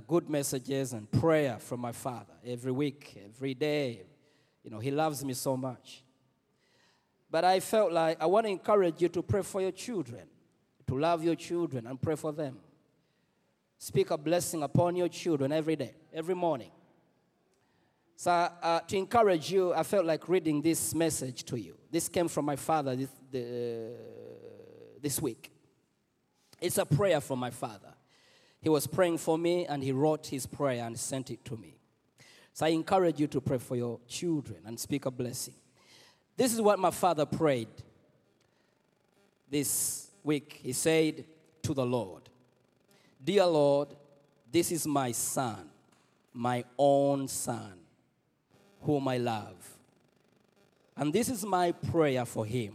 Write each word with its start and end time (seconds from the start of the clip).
Good 0.00 0.28
messages 0.28 0.92
and 0.92 1.10
prayer 1.10 1.58
from 1.58 1.80
my 1.80 1.92
father 1.92 2.34
every 2.44 2.72
week, 2.72 3.20
every 3.24 3.54
day. 3.54 4.02
You 4.62 4.70
know, 4.70 4.78
he 4.78 4.90
loves 4.90 5.24
me 5.24 5.32
so 5.34 5.56
much. 5.56 6.02
But 7.30 7.44
I 7.44 7.60
felt 7.60 7.92
like 7.92 8.20
I 8.20 8.26
want 8.26 8.46
to 8.46 8.50
encourage 8.50 9.02
you 9.02 9.08
to 9.08 9.22
pray 9.22 9.42
for 9.42 9.60
your 9.60 9.72
children, 9.72 10.26
to 10.86 10.98
love 10.98 11.24
your 11.24 11.34
children 11.34 11.86
and 11.86 12.00
pray 12.00 12.16
for 12.16 12.32
them. 12.32 12.58
Speak 13.78 14.10
a 14.10 14.16
blessing 14.16 14.62
upon 14.62 14.96
your 14.96 15.08
children 15.08 15.52
every 15.52 15.76
day, 15.76 15.94
every 16.12 16.34
morning. 16.34 16.70
So, 18.16 18.30
uh, 18.30 18.80
to 18.80 18.96
encourage 18.96 19.52
you, 19.52 19.74
I 19.74 19.82
felt 19.82 20.06
like 20.06 20.26
reading 20.28 20.62
this 20.62 20.94
message 20.94 21.44
to 21.44 21.56
you. 21.56 21.76
This 21.90 22.08
came 22.08 22.28
from 22.28 22.46
my 22.46 22.56
father 22.56 22.96
this, 22.96 23.10
the, 23.30 23.90
this 25.02 25.20
week. 25.20 25.52
It's 26.60 26.78
a 26.78 26.86
prayer 26.86 27.20
from 27.20 27.38
my 27.38 27.50
father. 27.50 27.85
He 28.66 28.70
was 28.70 28.84
praying 28.84 29.18
for 29.18 29.38
me 29.38 29.64
and 29.64 29.80
he 29.80 29.92
wrote 29.92 30.26
his 30.26 30.44
prayer 30.44 30.84
and 30.84 30.98
sent 30.98 31.30
it 31.30 31.44
to 31.44 31.56
me. 31.56 31.78
So 32.52 32.66
I 32.66 32.70
encourage 32.70 33.20
you 33.20 33.28
to 33.28 33.40
pray 33.40 33.58
for 33.58 33.76
your 33.76 34.00
children 34.08 34.58
and 34.66 34.76
speak 34.80 35.06
a 35.06 35.10
blessing. 35.12 35.54
This 36.36 36.52
is 36.52 36.60
what 36.60 36.76
my 36.80 36.90
father 36.90 37.24
prayed 37.24 37.68
this 39.48 40.10
week. 40.24 40.58
He 40.64 40.72
said 40.72 41.24
to 41.62 41.74
the 41.74 41.86
Lord, 41.86 42.28
Dear 43.22 43.46
Lord, 43.46 43.94
this 44.50 44.72
is 44.72 44.84
my 44.84 45.12
son, 45.12 45.70
my 46.34 46.64
own 46.76 47.28
son, 47.28 47.74
whom 48.80 49.06
I 49.06 49.18
love. 49.18 49.78
And 50.96 51.12
this 51.12 51.28
is 51.28 51.46
my 51.46 51.70
prayer 51.70 52.24
for 52.24 52.44
him. 52.44 52.74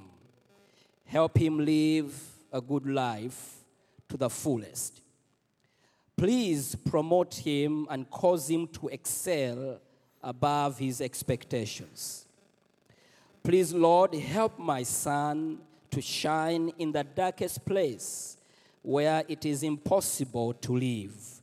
Help 1.04 1.38
him 1.38 1.66
live 1.66 2.18
a 2.50 2.62
good 2.62 2.86
life 2.86 3.56
to 4.08 4.16
the 4.16 4.30
fullest. 4.30 5.01
Please 6.22 6.76
promote 6.76 7.34
him 7.34 7.88
and 7.90 8.08
cause 8.12 8.48
him 8.48 8.68
to 8.68 8.90
excel 8.90 9.80
above 10.22 10.78
his 10.78 11.02
expectations. 11.02 12.28
Please, 13.42 13.74
Lord, 13.74 14.14
help 14.14 14.60
my 14.60 14.84
son 14.84 15.58
to 15.90 16.00
shine 16.00 16.74
in 16.78 16.92
the 16.92 17.04
darkest 17.04 17.66
place 17.66 18.38
where 18.84 19.24
it 19.28 19.48
is 19.48 19.64
impossible 19.64 20.54
to 20.54 20.78
live. 20.78 21.42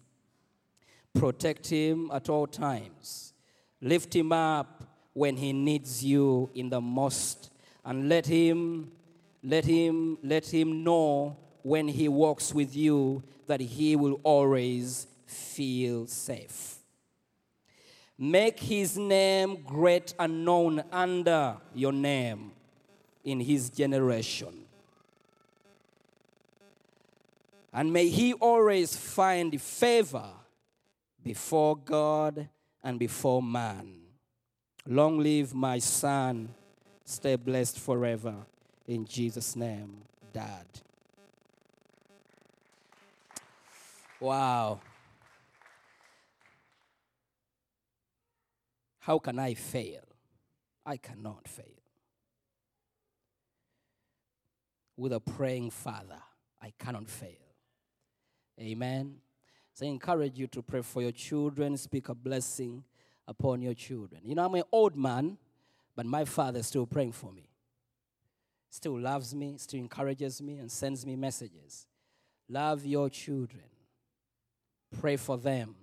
Protect 1.12 1.66
him 1.66 2.08
at 2.14 2.28
all 2.28 2.46
times. 2.46 3.32
Lift 3.80 4.14
him 4.14 4.30
up 4.30 4.84
when 5.12 5.36
he 5.36 5.52
needs 5.52 6.04
you 6.04 6.50
in 6.54 6.70
the 6.70 6.80
most 6.80 7.50
and 7.84 8.08
let 8.08 8.26
him 8.26 8.92
let 9.42 9.64
him 9.64 10.18
let 10.22 10.46
him 10.46 10.84
know 10.84 11.36
when 11.62 11.88
he 11.88 12.08
walks 12.08 12.54
with 12.54 12.74
you 12.74 13.22
that 13.46 13.60
he 13.60 13.96
will 13.96 14.20
always 14.22 15.06
feel 15.26 16.06
safe. 16.06 16.76
Make 18.18 18.58
his 18.58 18.96
name 18.96 19.62
great 19.64 20.12
and 20.18 20.44
known 20.44 20.82
under 20.90 21.56
your 21.74 21.92
name 21.92 22.52
in 23.24 23.40
his 23.40 23.70
generation. 23.70 24.64
And 27.72 27.92
may 27.92 28.08
he 28.08 28.32
always 28.32 28.96
find 28.96 29.60
favor 29.60 30.30
before 31.22 31.76
God 31.76 32.48
and 32.82 32.98
before 32.98 33.42
man. 33.42 33.94
Long 34.86 35.18
live 35.18 35.54
my 35.54 35.78
son. 35.78 36.48
Stay 37.04 37.36
blessed 37.36 37.78
forever. 37.78 38.34
In 38.86 39.04
Jesus' 39.04 39.54
name, 39.54 39.98
Dad. 40.32 40.64
Wow. 44.20 44.80
How 48.98 49.18
can 49.18 49.38
I 49.38 49.54
fail? 49.54 50.02
I 50.84 50.96
cannot 50.96 51.46
fail. 51.48 51.64
With 54.96 55.12
a 55.12 55.20
praying 55.20 55.70
father, 55.70 56.20
I 56.60 56.72
cannot 56.78 57.08
fail. 57.08 57.30
Amen. 58.60 59.16
So 59.74 59.86
I 59.86 59.90
encourage 59.90 60.36
you 60.38 60.48
to 60.48 60.62
pray 60.62 60.82
for 60.82 61.02
your 61.02 61.12
children, 61.12 61.76
speak 61.76 62.08
a 62.08 62.14
blessing 62.14 62.82
upon 63.28 63.62
your 63.62 63.74
children. 63.74 64.22
You 64.24 64.34
know, 64.34 64.44
I'm 64.44 64.54
an 64.56 64.64
old 64.72 64.96
man, 64.96 65.38
but 65.94 66.04
my 66.04 66.24
father 66.24 66.58
is 66.58 66.66
still 66.66 66.86
praying 66.86 67.12
for 67.12 67.32
me. 67.32 67.48
Still 68.70 68.98
loves 68.98 69.34
me, 69.34 69.54
still 69.58 69.80
encourages 69.80 70.42
me, 70.42 70.58
and 70.58 70.70
sends 70.70 71.06
me 71.06 71.14
messages. 71.16 71.86
Love 72.48 72.84
your 72.84 73.08
children. 73.08 73.67
Pray 75.00 75.16
for 75.16 75.36
them. 75.36 75.74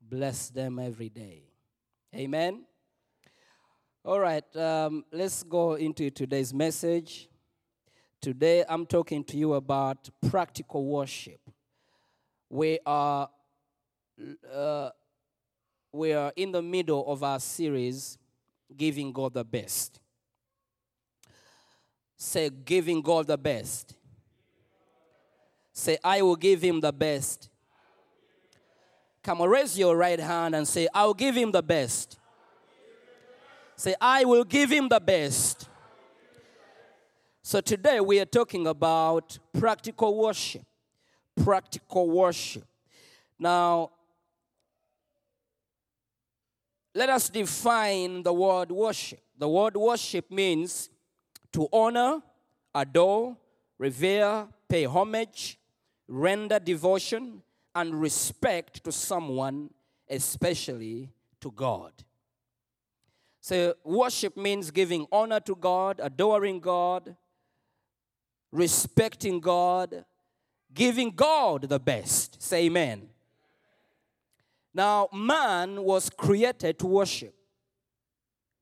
Bless 0.00 0.50
them 0.50 0.78
every 0.78 1.08
day. 1.08 1.42
Amen. 2.14 2.64
All 4.04 4.20
right, 4.20 4.44
um, 4.56 5.04
let's 5.10 5.42
go 5.42 5.74
into 5.74 6.10
today's 6.10 6.54
message. 6.54 7.28
Today, 8.20 8.64
I'm 8.68 8.86
talking 8.86 9.24
to 9.24 9.36
you 9.36 9.54
about 9.54 10.08
practical 10.30 10.84
worship. 10.84 11.40
We 12.48 12.78
are, 12.86 13.28
uh, 14.54 14.90
we 15.92 16.12
are 16.12 16.32
in 16.36 16.52
the 16.52 16.62
middle 16.62 17.04
of 17.10 17.24
our 17.24 17.40
series, 17.40 18.16
Giving 18.76 19.12
God 19.12 19.34
the 19.34 19.44
Best. 19.44 19.98
Say, 22.16 22.50
Giving 22.50 23.02
God 23.02 23.26
the 23.26 23.38
Best. 23.38 23.94
Say, 25.72 25.98
I 26.02 26.22
will 26.22 26.36
give 26.36 26.62
him 26.62 26.80
the 26.80 26.92
best. 26.92 27.50
Come 29.26 29.40
on, 29.40 29.48
raise 29.48 29.76
your 29.76 29.96
right 29.96 30.20
hand 30.20 30.54
and 30.54 30.68
say, 30.68 30.86
I 30.94 31.04
will 31.04 31.12
give 31.12 31.34
him 31.34 31.50
the 31.50 31.60
best. 31.60 32.16
Say, 33.74 33.96
I 34.00 34.24
will 34.24 34.44
give 34.44 34.70
him 34.70 34.88
the 34.88 35.00
best. 35.00 35.68
So 37.42 37.60
today 37.60 37.98
we 37.98 38.20
are 38.20 38.24
talking 38.24 38.68
about 38.68 39.36
practical 39.52 40.16
worship. 40.16 40.62
Practical 41.42 42.08
worship. 42.08 42.62
Now, 43.36 43.90
let 46.94 47.08
us 47.08 47.28
define 47.28 48.22
the 48.22 48.32
word 48.32 48.70
worship. 48.70 49.18
The 49.36 49.48
word 49.48 49.76
worship 49.76 50.30
means 50.30 50.88
to 51.52 51.66
honor, 51.72 52.22
adore, 52.72 53.36
revere, 53.76 54.46
pay 54.68 54.84
homage, 54.84 55.58
render 56.06 56.60
devotion, 56.60 57.42
and 57.76 58.00
respect 58.00 58.82
to 58.82 58.90
someone, 58.90 59.68
especially 60.08 61.10
to 61.42 61.50
God. 61.50 61.92
So, 63.42 63.74
worship 63.84 64.34
means 64.34 64.70
giving 64.70 65.06
honor 65.12 65.40
to 65.40 65.54
God, 65.54 66.00
adoring 66.02 66.58
God, 66.58 67.14
respecting 68.50 69.40
God, 69.40 70.06
giving 70.72 71.10
God 71.10 71.68
the 71.68 71.78
best. 71.78 72.42
Say 72.42 72.64
amen. 72.64 73.10
Now, 74.72 75.10
man 75.12 75.82
was 75.82 76.08
created 76.08 76.78
to 76.78 76.86
worship. 76.86 77.34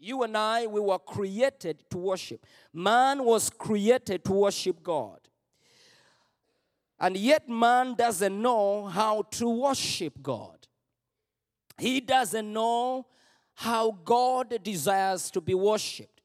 You 0.00 0.24
and 0.24 0.36
I, 0.36 0.66
we 0.66 0.80
were 0.80 0.98
created 0.98 1.84
to 1.90 1.98
worship. 1.98 2.44
Man 2.72 3.24
was 3.24 3.48
created 3.48 4.24
to 4.24 4.32
worship 4.32 4.82
God. 4.82 5.20
And 6.98 7.16
yet, 7.16 7.48
man 7.48 7.94
doesn't 7.94 8.40
know 8.40 8.86
how 8.86 9.22
to 9.32 9.48
worship 9.48 10.22
God. 10.22 10.66
He 11.78 12.00
doesn't 12.00 12.52
know 12.52 13.06
how 13.54 13.90
God 14.04 14.62
desires 14.62 15.30
to 15.32 15.40
be 15.40 15.54
worshiped. 15.54 16.22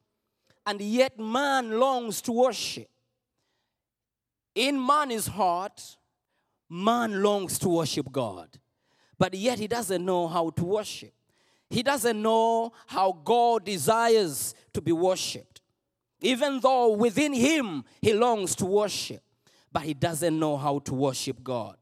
And 0.66 0.80
yet, 0.80 1.18
man 1.18 1.78
longs 1.78 2.20
to 2.22 2.32
worship. 2.32 2.88
In 4.54 4.84
man's 4.84 5.26
heart, 5.26 5.96
man 6.68 7.22
longs 7.22 7.58
to 7.60 7.68
worship 7.68 8.10
God. 8.12 8.48
But 9.18 9.34
yet, 9.34 9.58
he 9.58 9.66
doesn't 9.66 10.04
know 10.04 10.28
how 10.28 10.50
to 10.50 10.64
worship. 10.64 11.12
He 11.68 11.84
doesn't 11.84 12.20
know 12.20 12.72
how 12.86 13.12
God 13.24 13.64
desires 13.64 14.54
to 14.72 14.80
be 14.80 14.92
worshiped. 14.92 15.60
Even 16.20 16.60
though 16.60 16.92
within 16.92 17.32
him 17.32 17.84
he 18.02 18.12
longs 18.12 18.54
to 18.56 18.66
worship. 18.66 19.22
But 19.72 19.82
he 19.82 19.94
doesn't 19.94 20.38
know 20.38 20.56
how 20.56 20.78
to 20.80 20.94
worship 20.94 21.42
God. 21.42 21.76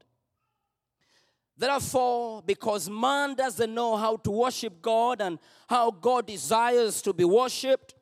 Therefore, 1.57 2.41
because 2.45 2.89
man 2.89 3.35
doesn't 3.35 3.73
know 3.73 3.97
how 3.97 4.15
to 4.17 4.31
worship 4.31 4.81
God 4.81 5.21
and 5.21 5.39
how 5.67 5.91
God 5.91 6.25
desires 6.25 7.01
to 7.01 7.11
be 7.11 7.25
worshiped, 7.25 7.95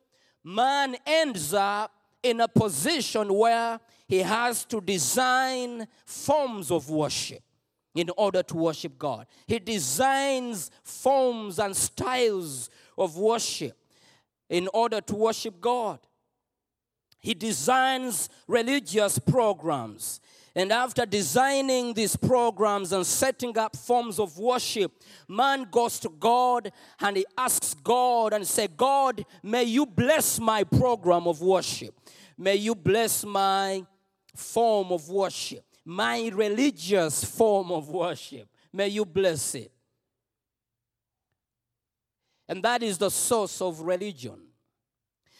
man 0.44 0.96
ends 1.04 1.52
up 1.52 1.92
in 2.22 2.40
a 2.40 2.46
position 2.46 3.32
where 3.34 3.80
he 4.06 4.18
has 4.18 4.64
to 4.66 4.80
design 4.80 5.88
forms 6.06 6.70
of 6.70 6.88
worship 6.88 7.42
in 7.94 8.10
order 8.16 8.42
to 8.44 8.56
worship 8.56 8.96
God. 8.96 9.26
He 9.46 9.58
designs 9.58 10.70
forms 10.84 11.58
and 11.58 11.76
styles 11.76 12.70
of 12.96 13.16
worship 13.16 13.76
in 14.48 14.68
order 14.72 15.00
to 15.00 15.14
worship 15.14 15.60
God. 15.60 15.98
He 17.28 17.34
designs 17.34 18.30
religious 18.46 19.18
programs. 19.18 20.18
And 20.54 20.72
after 20.72 21.04
designing 21.04 21.92
these 21.92 22.16
programs 22.16 22.90
and 22.94 23.04
setting 23.04 23.58
up 23.58 23.76
forms 23.76 24.18
of 24.18 24.38
worship, 24.38 24.90
man 25.28 25.66
goes 25.70 26.00
to 26.00 26.08
God 26.08 26.72
and 26.98 27.18
he 27.18 27.26
asks 27.36 27.74
God 27.74 28.32
and 28.32 28.46
say, 28.46 28.66
God, 28.66 29.26
may 29.42 29.64
you 29.64 29.84
bless 29.84 30.40
my 30.40 30.64
program 30.64 31.26
of 31.26 31.42
worship. 31.42 31.94
May 32.38 32.54
you 32.54 32.74
bless 32.74 33.26
my 33.26 33.84
form 34.34 34.90
of 34.90 35.06
worship, 35.10 35.66
my 35.84 36.30
religious 36.32 37.24
form 37.24 37.70
of 37.72 37.90
worship. 37.90 38.48
May 38.72 38.88
you 38.88 39.04
bless 39.04 39.54
it. 39.54 39.70
And 42.48 42.62
that 42.62 42.82
is 42.82 42.96
the 42.96 43.10
source 43.10 43.60
of 43.60 43.82
religion. 43.82 44.47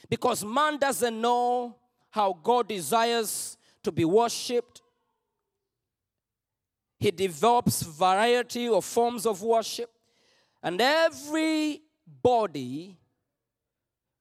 Because 0.08 0.44
man 0.44 0.78
doesn't 0.78 1.20
know 1.20 1.76
how 2.10 2.38
God 2.42 2.68
desires 2.68 3.56
to 3.82 3.92
be 3.92 4.04
worshiped. 4.04 4.82
He 6.98 7.10
develops 7.10 7.82
variety 7.82 8.68
of 8.68 8.84
forms 8.84 9.24
of 9.26 9.42
worship. 9.42 9.90
And 10.62 10.80
everybody, 10.80 11.78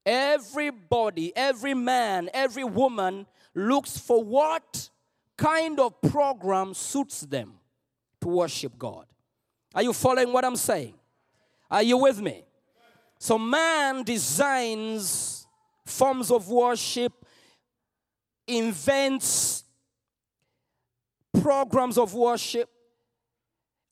everybody, 0.06 1.35
every 1.35 1.74
man, 1.74 2.29
every 2.33 2.63
woman 2.63 3.25
looks 3.56 3.97
for 3.97 4.24
what 4.24 4.89
kind 5.35 5.79
of 5.79 6.00
program 6.01 6.74
suits 6.74 7.21
them 7.21 7.53
to 8.21 8.27
worship 8.27 8.77
God. 8.77 9.06
Are 9.74 9.83
you 9.83 9.94
following 9.94 10.31
what 10.31 10.45
I'm 10.45 10.56
saying? 10.56 10.94
Are 11.69 11.83
you 11.83 11.97
with 11.97 12.21
me? 12.21 12.44
So 13.19 13.38
man 13.38 14.03
designs 14.03 15.37
forms 15.88 16.31
of 16.31 16.48
worship, 16.50 17.13
invents 18.48 19.63
programs 21.42 21.98
of 21.98 22.13
worship, 22.13 22.69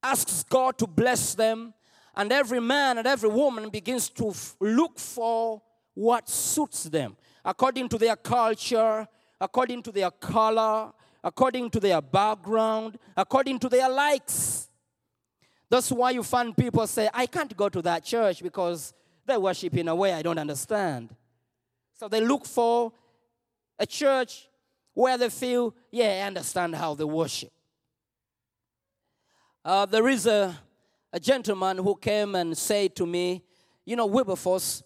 asks 0.01 0.44
God 0.44 0.77
to 0.77 0.88
bless 0.88 1.36
them, 1.36 1.74
and 2.15 2.31
every 2.31 2.62
man 2.62 2.97
and 2.97 3.07
every 3.07 3.30
woman 3.30 3.69
begins 3.69 4.09
to 4.09 4.30
f- 4.30 4.56
look 4.59 4.97
for 5.00 5.62
what 5.94 6.30
suits 6.30 6.83
them 6.86 7.15
according 7.44 7.88
to 7.89 7.97
their 7.97 8.15
culture, 8.15 9.07
according 9.39 9.83
to 9.83 9.92
their 9.92 10.09
color, 10.12 10.92
according 11.24 11.69
to 11.69 11.80
their 11.80 12.01
background, 12.01 12.97
according 13.15 13.59
to 13.59 13.69
their 13.69 13.89
likes. 13.89 14.69
That's 15.69 15.92
why 15.92 16.12
you 16.12 16.24
find 16.24 16.56
people 16.56 16.86
say, 16.88 17.09
I 17.13 17.25
can't 17.25 17.56
go 17.56 17.69
to 17.69 17.81
that 17.83 18.03
church 18.03 18.42
because 18.42 18.94
they 19.25 19.38
worship 19.38 19.75
in 19.75 19.88
a 19.88 19.95
way 19.95 20.13
I 20.13 20.21
don't 20.21 20.38
understand. 20.38 21.15
So 21.97 22.09
they 22.09 22.19
look 22.19 22.45
for 22.45 22.92
a 23.80 23.86
church 23.86 24.47
where 24.94 25.18
they 25.18 25.30
feel, 25.30 25.74
yeah, 25.92 26.24
I 26.24 26.27
understand 26.27 26.75
how 26.75 26.94
they 26.94 27.06
worship. 27.06 27.51
Uh, 29.63 29.86
there 29.86 30.07
is 30.09 30.27
a, 30.27 30.56
a 31.12 31.19
gentleman 31.19 31.77
who 31.77 31.95
came 31.95 32.36
and 32.36 32.57
said 32.57 32.95
to 32.97 33.06
me, 33.06 33.44
You 33.86 33.95
know, 33.95 34.06
Wilberforce, 34.06 34.83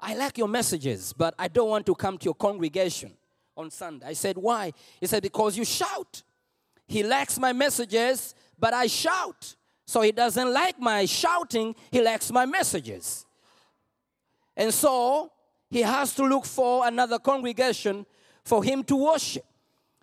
I 0.00 0.14
like 0.14 0.36
your 0.36 0.48
messages, 0.48 1.12
but 1.12 1.34
I 1.38 1.48
don't 1.48 1.70
want 1.70 1.86
to 1.86 1.94
come 1.94 2.18
to 2.18 2.24
your 2.24 2.34
congregation 2.34 3.12
on 3.56 3.70
Sunday. 3.70 4.06
I 4.06 4.12
said, 4.12 4.36
Why? 4.36 4.72
He 5.00 5.06
said, 5.06 5.22
Because 5.22 5.56
you 5.56 5.64
shout. 5.64 6.22
He 6.88 7.02
likes 7.02 7.38
my 7.38 7.52
messages, 7.52 8.34
but 8.58 8.74
I 8.74 8.86
shout. 8.86 9.56
So 9.86 10.02
he 10.02 10.12
doesn't 10.12 10.52
like 10.52 10.80
my 10.80 11.04
shouting, 11.04 11.74
he 11.90 12.02
likes 12.02 12.32
my 12.32 12.46
messages. 12.46 13.24
And 14.56 14.74
so 14.74 15.32
he 15.70 15.82
has 15.82 16.14
to 16.14 16.24
look 16.24 16.44
for 16.44 16.86
another 16.86 17.18
congregation 17.18 18.06
for 18.44 18.62
him 18.62 18.84
to 18.84 18.96
worship. 18.96 19.44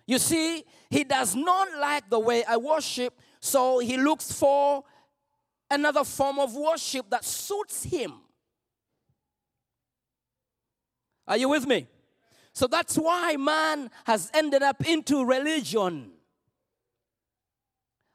You 0.06 0.18
see, 0.18 0.64
he 0.90 1.04
does 1.04 1.34
not 1.34 1.68
like 1.78 2.10
the 2.10 2.18
way 2.18 2.44
I 2.44 2.56
worship, 2.56 3.18
so 3.40 3.78
he 3.78 3.96
looks 3.96 4.30
for 4.30 4.84
another 5.70 6.04
form 6.04 6.38
of 6.38 6.54
worship 6.54 7.08
that 7.10 7.24
suits 7.24 7.84
him. 7.84 8.12
Are 11.26 11.38
you 11.38 11.48
with 11.48 11.66
me? 11.66 11.88
So 12.52 12.66
that's 12.66 12.96
why 12.96 13.36
man 13.36 13.90
has 14.04 14.30
ended 14.34 14.62
up 14.62 14.86
into 14.86 15.24
religion. 15.24 16.10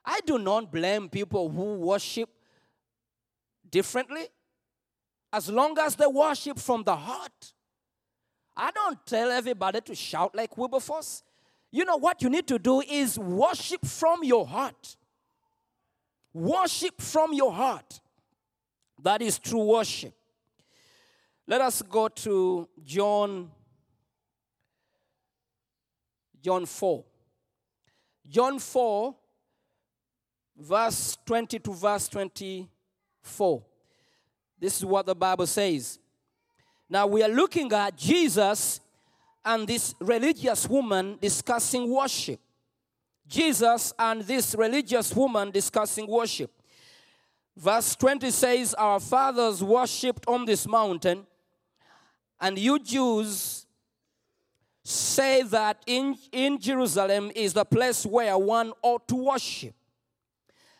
I 0.06 0.22
do 0.26 0.38
not 0.38 0.72
blame 0.72 1.10
people 1.10 1.50
who 1.50 1.76
worship 1.76 2.30
differently 3.70 4.28
as 5.32 5.50
long 5.50 5.78
as 5.80 5.96
they 5.96 6.08
worship 6.08 6.60
from 6.60 6.84
the 6.84 6.96
heart. 6.96 7.54
I 8.56 8.72
don't 8.72 8.98
tell 9.06 9.32
everybody 9.32 9.82
to 9.82 9.96
shout 9.96 10.36
like 10.36 10.58
Wilberforce. 10.58 11.24
You 11.72 11.86
know 11.86 11.98
what 11.98 12.22
you 12.22 12.30
need 12.30 12.48
to 12.48 12.60
do 12.60 12.82
is 12.82 13.18
worship 13.18 13.86
from 13.86 14.24
your 14.24 14.46
heart. 14.46 14.98
Worship 16.34 17.00
from 17.00 17.34
your 17.34 17.54
heart. 17.54 18.00
That 19.02 19.22
is 19.22 19.40
true 19.40 19.64
worship. 19.64 20.14
Let 21.48 21.62
us 21.62 21.82
go 21.82 22.08
to 22.10 22.68
John 22.84 23.50
John 26.42 26.66
4. 26.66 27.04
John 28.28 28.60
4 28.60 29.16
verse 30.58 31.18
20 31.26 31.60
to 31.60 31.74
verse 31.74 32.08
24. 32.10 33.64
This 34.60 34.78
is 34.78 34.86
what 34.86 35.06
the 35.06 35.16
Bible 35.16 35.48
says. 35.48 36.00
Now 36.90 37.08
we 37.08 37.24
are 37.24 37.30
looking 37.30 37.72
at 37.72 37.96
Jesus 37.96 38.82
and 39.46 39.68
this 39.68 39.96
religious 40.00 40.68
woman 40.68 41.18
discussing 41.22 41.90
worship. 41.90 42.40
Jesus 43.28 43.94
and 43.98 44.22
this 44.24 44.56
religious 44.56 45.16
woman 45.16 45.52
discussing 45.52 46.08
worship. 46.08 46.52
Verse 47.56 47.96
20 47.96 48.32
says, 48.32 48.74
Our 48.74 49.00
fathers 49.00 49.64
worshipped 49.64 50.26
on 50.28 50.46
this 50.46 50.68
mountain, 50.68 51.28
and 52.42 52.58
you 52.58 52.80
Jews 52.80 53.66
say 54.84 55.44
that 55.44 55.84
in, 55.86 56.18
in 56.32 56.58
Jerusalem 56.60 57.32
is 57.36 57.54
the 57.54 57.66
place 57.66 58.06
where 58.06 58.38
one 58.38 58.74
ought 58.82 59.08
to 59.10 59.16
worship. 59.16 59.76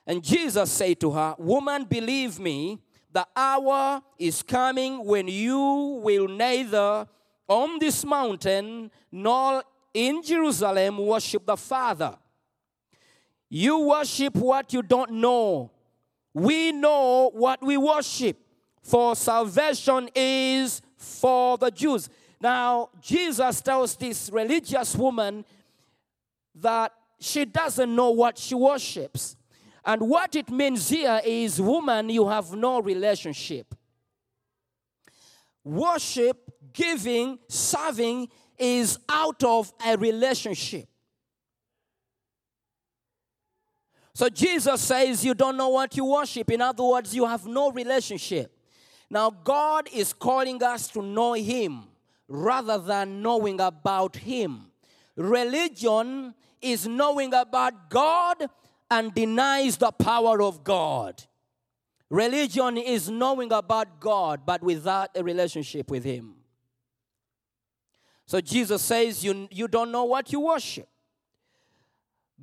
And 0.08 0.24
Jesus 0.24 0.72
said 0.72 1.00
to 1.02 1.12
her, 1.12 1.36
Woman, 1.38 1.84
believe 1.84 2.40
me, 2.40 2.80
the 3.20 3.28
hour 3.36 4.02
is 4.18 4.42
coming 4.42 5.06
when 5.06 5.28
you 5.28 6.00
will 6.02 6.30
neither 6.30 7.06
on 7.50 7.78
this 7.78 8.06
mountain 8.06 8.90
nor 9.12 9.62
in 9.94 10.24
Jerusalem 10.24 10.98
worship 11.00 11.46
the 11.46 11.58
Father. 11.58 12.18
You 13.50 13.80
worship 13.80 14.36
what 14.36 14.72
you 14.72 14.82
don't 14.82 15.12
know. 15.12 15.70
We 16.34 16.72
know 16.72 17.32
what 17.34 17.62
we 17.62 17.76
worship, 17.76 18.38
for 18.82 19.18
salvation 19.18 20.10
is 20.16 20.82
for 20.96 21.58
the 21.58 21.72
Jews. 21.72 22.08
Now, 22.40 22.90
Jesus 23.02 23.60
tells 23.60 23.98
this 23.98 24.30
religious 24.32 24.96
woman 24.96 25.44
that 26.56 26.94
she 27.20 27.44
doesn't 27.44 27.94
know 27.94 28.12
what 28.12 28.38
she 28.38 28.56
worships. 28.56 29.36
And 29.86 30.02
what 30.10 30.36
it 30.36 30.50
means 30.50 30.90
here 30.90 31.22
is, 31.24 31.60
woman, 31.60 32.10
you 32.10 32.28
have 32.28 32.54
no 32.54 32.82
relationship. 32.82 33.74
Worship, 35.64 36.38
giving, 36.74 37.40
serving 37.48 38.28
is 38.58 39.00
out 39.08 39.44
of 39.44 39.72
a 39.86 39.98
relationship. 39.98 40.88
So 44.14 44.28
Jesus 44.28 44.82
says, 44.82 45.24
You 45.24 45.34
don't 45.34 45.56
know 45.56 45.70
what 45.70 45.96
you 45.96 46.04
worship. 46.04 46.52
In 46.52 46.62
other 46.62 46.84
words, 46.84 47.16
you 47.16 47.26
have 47.26 47.46
no 47.46 47.72
relationship. 47.72 48.52
Now, 49.10 49.30
God 49.30 49.88
is 49.94 50.12
calling 50.14 50.62
us 50.62 50.90
to 50.90 51.02
know 51.02 51.34
Him 51.34 51.84
rather 52.28 52.78
than 52.78 53.22
knowing 53.22 53.62
about 53.62 54.18
Him. 54.18 54.72
Religion 55.16 56.34
is 56.62 56.86
knowing 56.88 57.34
about 57.34 57.90
God 57.90 58.50
and 58.90 59.14
denies 59.14 59.78
the 59.78 59.92
power 59.92 60.42
of 60.42 60.64
God. 60.64 61.24
Religion 62.10 62.78
is 62.78 63.10
knowing 63.10 63.52
about 63.52 64.00
God 64.00 64.42
but 64.46 64.64
without 64.64 65.10
a 65.16 65.24
relationship 65.24 65.92
with 65.92 66.04
Him. 66.04 66.36
So 68.26 68.42
Jesus 68.42 68.82
says, 68.82 69.24
You, 69.24 69.48
you 69.52 69.68
don't 69.68 69.92
know 69.92 70.06
what 70.06 70.32
you 70.32 70.40
worship. 70.40 70.88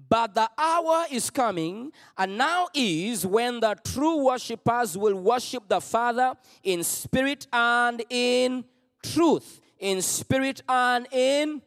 But 0.09 0.35
the 0.35 0.51
hour 0.59 1.07
is 1.11 1.31
coming, 1.31 1.91
and 2.19 2.37
now 2.37 2.69
is 2.75 3.25
when 3.25 3.61
the 3.61 3.77
true 3.83 4.27
worshippers 4.27 4.97
will 4.97 5.15
worship 5.15 5.69
the 5.69 5.81
Father 5.81 6.35
in 6.63 6.85
spirit 6.85 7.47
and 7.51 8.05
in 8.11 8.65
truth. 9.03 9.61
In 9.79 10.03
spirit 10.03 10.61
and 10.69 11.07
in. 11.11 11.63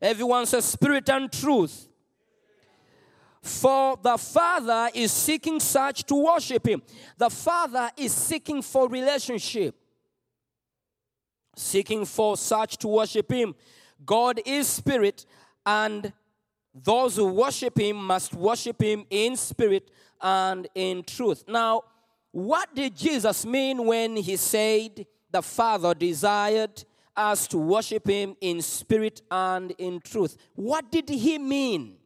Everyone 0.00 0.46
says 0.46 0.64
spirit 0.64 1.10
and 1.10 1.30
truth. 1.30 1.88
For 3.48 3.98
the 4.02 4.18
Father 4.18 4.90
is 4.94 5.10
seeking 5.10 5.58
such 5.58 6.04
to 6.04 6.14
worship 6.14 6.66
Him. 6.66 6.82
The 7.16 7.30
Father 7.30 7.90
is 7.96 8.12
seeking 8.12 8.60
for 8.60 8.88
relationship, 8.88 9.74
seeking 11.56 12.04
for 12.04 12.36
such 12.36 12.76
to 12.78 12.88
worship 12.88 13.32
Him. 13.32 13.54
God 14.04 14.40
is 14.44 14.68
spirit, 14.68 15.24
and 15.64 16.12
those 16.74 17.16
who 17.16 17.32
worship 17.32 17.78
Him 17.78 17.96
must 17.96 18.34
worship 18.34 18.82
Him 18.82 19.06
in 19.08 19.34
spirit 19.36 19.90
and 20.20 20.68
in 20.74 21.02
truth. 21.02 21.44
Now, 21.48 21.84
what 22.30 22.74
did 22.74 22.94
Jesus 22.94 23.46
mean 23.46 23.86
when 23.86 24.16
He 24.16 24.36
said 24.36 25.06
the 25.30 25.42
Father 25.42 25.94
desired 25.94 26.84
us 27.16 27.46
to 27.48 27.58
worship 27.58 28.06
Him 28.06 28.36
in 28.40 28.60
spirit 28.60 29.22
and 29.30 29.72
in 29.78 30.00
truth? 30.00 30.36
What 30.54 30.92
did 30.92 31.08
He 31.08 31.38
mean? 31.38 31.97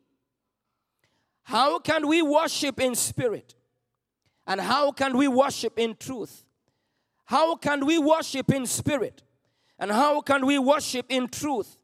How 1.45 1.79
can 1.79 2.07
we 2.07 2.23
worship 2.23 2.81
in 2.81 2.95
spirit? 2.95 3.55
And 4.47 4.61
how 4.61 4.93
can 4.93 5.17
we 5.17 5.29
worship 5.29 5.79
in 5.79 5.97
truth? 5.99 6.45
How 7.25 7.57
can 7.57 7.87
we 7.87 7.99
worship 7.99 8.51
in 8.53 8.67
spirit? 8.67 9.23
And 9.79 9.91
how 9.91 10.21
can 10.21 10.47
we 10.47 10.59
worship 10.59 11.07
in 11.09 11.29
truth? 11.29 11.77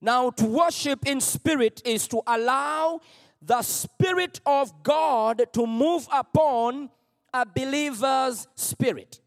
Now, 0.00 0.30
to 0.30 0.44
worship 0.44 1.06
in 1.06 1.20
spirit 1.20 1.80
is 1.84 2.06
to 2.08 2.20
allow 2.26 3.00
the 3.40 3.62
Spirit 3.62 4.40
of 4.46 4.82
God 4.82 5.42
to 5.52 5.66
move 5.66 6.06
upon 6.12 6.90
a 7.32 7.44
believer's 7.44 8.46
spirit, 8.54 9.20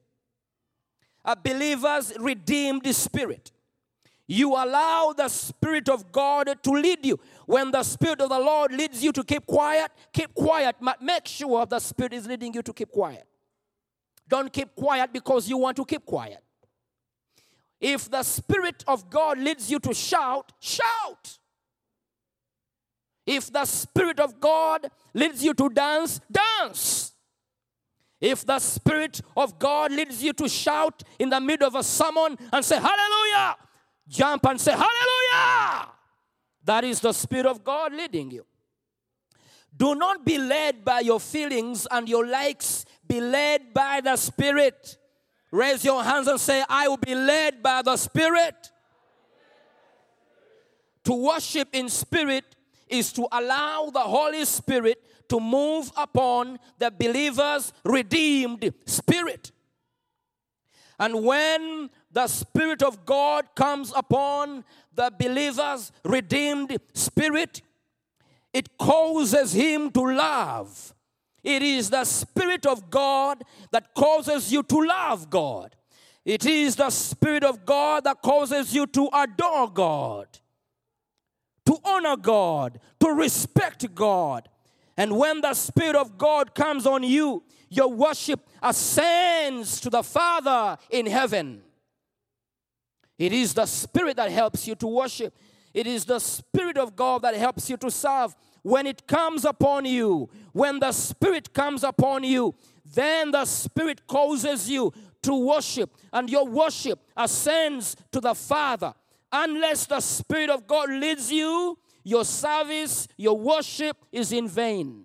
a 1.23 1.35
believer's 1.35 2.13
redeemed 2.19 2.85
spirit. 2.95 3.51
You 4.27 4.55
allow 4.55 5.13
the 5.15 5.29
Spirit 5.29 5.87
of 5.87 6.11
God 6.11 6.53
to 6.61 6.71
lead 6.71 7.05
you. 7.05 7.17
When 7.45 7.71
the 7.71 7.81
Spirit 7.83 8.19
of 8.19 8.29
the 8.29 8.39
Lord 8.39 8.73
leads 8.73 9.01
you 9.01 9.13
to 9.13 9.23
keep 9.23 9.45
quiet, 9.47 9.89
keep 10.11 10.33
quiet. 10.33 10.75
Make 11.01 11.27
sure 11.27 11.65
the 11.65 11.79
Spirit 11.79 12.13
is 12.13 12.27
leading 12.27 12.53
you 12.53 12.61
to 12.61 12.73
keep 12.73 12.91
quiet. 12.91 13.25
Don't 14.27 14.51
keep 14.51 14.75
quiet 14.75 15.13
because 15.13 15.49
you 15.49 15.57
want 15.57 15.77
to 15.77 15.85
keep 15.85 16.05
quiet. 16.05 16.43
If 17.79 18.11
the 18.11 18.23
Spirit 18.23 18.83
of 18.85 19.09
God 19.09 19.39
leads 19.39 19.71
you 19.71 19.79
to 19.79 19.93
shout, 19.93 20.51
shout. 20.59 21.37
If 23.25 23.51
the 23.51 23.63
Spirit 23.63 24.19
of 24.19 24.39
God 24.41 24.89
leads 25.13 25.43
you 25.43 25.53
to 25.53 25.69
dance, 25.69 26.19
dance. 26.29 27.13
If 28.19 28.45
the 28.45 28.59
Spirit 28.59 29.21
of 29.35 29.59
God 29.59 29.91
leads 29.91 30.23
you 30.23 30.33
to 30.33 30.49
shout 30.49 31.03
in 31.19 31.29
the 31.29 31.39
middle 31.39 31.67
of 31.67 31.75
a 31.75 31.83
sermon 31.83 32.37
and 32.51 32.65
say, 32.65 32.75
Hallelujah, 32.75 33.55
jump 34.07 34.45
and 34.45 34.59
say, 34.59 34.71
Hallelujah. 34.71 35.89
That 36.63 36.83
is 36.83 36.99
the 36.99 37.13
Spirit 37.13 37.45
of 37.45 37.63
God 37.63 37.93
leading 37.93 38.31
you. 38.31 38.45
Do 39.75 39.95
not 39.95 40.25
be 40.25 40.37
led 40.37 40.83
by 40.83 41.01
your 41.01 41.19
feelings 41.19 41.87
and 41.89 42.09
your 42.09 42.25
likes, 42.25 42.85
be 43.07 43.21
led 43.21 43.73
by 43.73 44.01
the 44.01 44.15
Spirit. 44.15 44.97
Raise 45.51 45.85
your 45.85 46.03
hands 46.03 46.27
and 46.27 46.39
say, 46.39 46.63
I 46.67 46.87
will 46.87 46.97
be 46.97 47.15
led 47.15 47.63
by 47.63 47.81
the 47.81 47.95
Spirit. 47.95 48.71
To 51.05 51.13
worship 51.13 51.69
in 51.71 51.87
spirit 51.87 52.43
is 52.89 53.13
to 53.13 53.25
allow 53.31 53.89
the 53.93 54.01
Holy 54.01 54.43
Spirit 54.43 55.01
to 55.29 55.39
move 55.39 55.89
upon 55.95 56.59
the 56.79 56.91
believer's 56.91 57.71
redeemed 57.85 58.73
spirit. 58.85 59.53
And 60.99 61.23
when 61.23 61.89
the 62.11 62.27
Spirit 62.27 62.81
of 62.81 63.05
God 63.05 63.45
comes 63.55 63.91
upon 63.95 64.63
the 64.93 65.11
believer's 65.17 65.91
redeemed 66.03 66.77
spirit, 66.93 67.61
it 68.53 68.77
causes 68.77 69.53
him 69.53 69.91
to 69.91 70.01
love. 70.15 70.93
It 71.43 71.61
is 71.61 71.89
the 71.89 72.03
Spirit 72.03 72.65
of 72.65 72.89
God 72.89 73.43
that 73.71 73.93
causes 73.93 74.51
you 74.51 74.63
to 74.63 74.81
love 74.81 75.29
God. 75.29 75.75
It 76.25 76.45
is 76.45 76.75
the 76.75 76.89
Spirit 76.89 77.43
of 77.43 77.65
God 77.65 78.03
that 78.03 78.21
causes 78.21 78.73
you 78.73 78.87
to 78.87 79.09
adore 79.13 79.71
God, 79.71 80.27
to 81.65 81.77
honor 81.85 82.17
God, 82.17 82.79
to 82.99 83.09
respect 83.09 83.93
God. 83.95 84.49
And 84.97 85.17
when 85.17 85.41
the 85.41 85.53
Spirit 85.53 85.95
of 85.95 86.17
God 86.17 86.55
comes 86.55 86.85
on 86.85 87.03
you, 87.03 87.43
your 87.69 87.89
worship 87.89 88.39
ascends 88.61 89.79
to 89.81 89.89
the 89.89 90.03
Father 90.03 90.77
in 90.89 91.05
heaven. 91.05 91.61
It 93.17 93.33
is 93.33 93.53
the 93.53 93.65
Spirit 93.65 94.17
that 94.17 94.31
helps 94.31 94.67
you 94.67 94.75
to 94.75 94.87
worship. 94.87 95.35
It 95.73 95.87
is 95.87 96.05
the 96.05 96.19
Spirit 96.19 96.77
of 96.77 96.95
God 96.95 97.23
that 97.23 97.35
helps 97.35 97.69
you 97.69 97.77
to 97.77 97.91
serve. 97.91 98.35
When 98.61 98.85
it 98.85 99.07
comes 99.07 99.45
upon 99.45 99.85
you, 99.85 100.29
when 100.51 100.79
the 100.79 100.91
Spirit 100.91 101.53
comes 101.53 101.83
upon 101.83 102.23
you, 102.23 102.55
then 102.93 103.31
the 103.31 103.45
Spirit 103.45 104.07
causes 104.07 104.69
you 104.69 104.93
to 105.23 105.35
worship, 105.35 105.95
and 106.13 106.29
your 106.29 106.45
worship 106.47 106.99
ascends 107.15 107.95
to 108.11 108.19
the 108.19 108.33
Father. 108.33 108.93
Unless 109.31 109.87
the 109.87 109.99
Spirit 109.99 110.49
of 110.49 110.67
God 110.67 110.89
leads 110.89 111.31
you, 111.31 111.77
your 112.03 112.23
service, 112.23 113.07
your 113.17 113.37
worship 113.37 113.97
is 114.11 114.31
in 114.31 114.47
vain. 114.47 115.03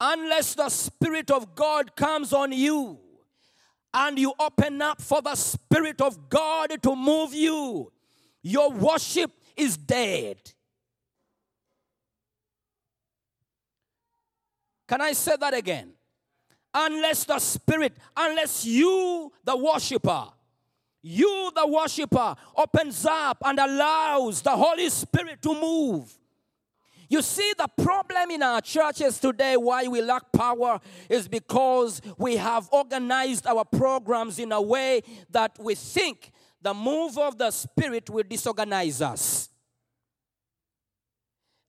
Unless 0.00 0.54
the 0.54 0.68
Spirit 0.68 1.30
of 1.30 1.54
God 1.54 1.96
comes 1.96 2.32
on 2.32 2.52
you, 2.52 2.98
and 3.92 4.18
you 4.18 4.32
open 4.38 4.82
up 4.82 5.00
for 5.00 5.22
the 5.22 5.34
Spirit 5.34 6.00
of 6.00 6.28
God 6.28 6.82
to 6.82 6.94
move 6.94 7.34
you, 7.34 7.90
your 8.42 8.70
worship 8.70 9.30
is 9.56 9.76
dead. 9.76 10.36
Can 14.86 15.00
I 15.00 15.12
say 15.12 15.36
that 15.38 15.54
again? 15.54 15.92
Unless 16.72 17.24
the 17.24 17.38
Spirit, 17.38 17.94
unless 18.16 18.64
you, 18.64 19.32
the 19.44 19.56
worshiper, 19.56 20.28
you, 21.02 21.50
the 21.54 21.66
worshiper, 21.66 22.34
opens 22.56 23.04
up 23.04 23.38
and 23.44 23.58
allows 23.58 24.42
the 24.42 24.50
Holy 24.50 24.88
Spirit 24.88 25.40
to 25.42 25.54
move. 25.54 26.18
You 27.08 27.22
see, 27.22 27.54
the 27.56 27.68
problem 27.82 28.30
in 28.30 28.42
our 28.42 28.60
churches 28.60 29.18
today, 29.18 29.56
why 29.56 29.88
we 29.88 30.02
lack 30.02 30.30
power, 30.32 30.78
is 31.08 31.26
because 31.26 32.02
we 32.18 32.36
have 32.36 32.68
organized 32.70 33.46
our 33.46 33.64
programs 33.64 34.38
in 34.38 34.52
a 34.52 34.60
way 34.60 35.02
that 35.30 35.56
we 35.58 35.74
think 35.74 36.32
the 36.60 36.74
move 36.74 37.16
of 37.16 37.38
the 37.38 37.50
Spirit 37.50 38.10
will 38.10 38.24
disorganize 38.28 39.00
us. 39.00 39.48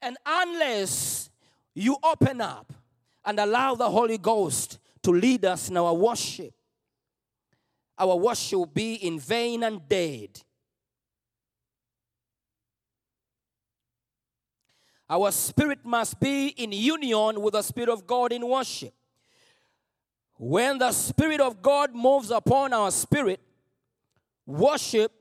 And 0.02 0.18
unless 0.26 1.30
you 1.74 1.98
open 2.04 2.42
up 2.42 2.74
and 3.24 3.40
allow 3.40 3.76
the 3.76 3.90
Holy 3.90 4.18
Ghost 4.18 4.80
to 5.04 5.12
lead 5.12 5.46
us 5.46 5.70
in 5.70 5.78
our 5.78 5.94
worship, 5.94 6.54
our 7.98 8.16
worship 8.16 8.60
will 8.60 8.66
be 8.66 8.96
in 8.96 9.20
vain 9.20 9.64
and 9.64 9.88
dead. 9.88 10.42
Our 15.10 15.32
spirit 15.32 15.80
must 15.84 16.20
be 16.20 16.50
in 16.50 16.72
union 16.72 17.42
with 17.42 17.54
the 17.54 17.64
Spirit 17.64 17.90
of 17.90 18.06
God 18.06 18.32
in 18.32 18.48
worship. 18.48 18.94
When 20.38 20.78
the 20.78 20.92
Spirit 20.92 21.42
of 21.42 21.62
God 21.62 21.96
moves 21.96 22.30
upon 22.30 22.74
our 22.74 22.92
spirit, 22.92 23.40
worship 24.46 25.12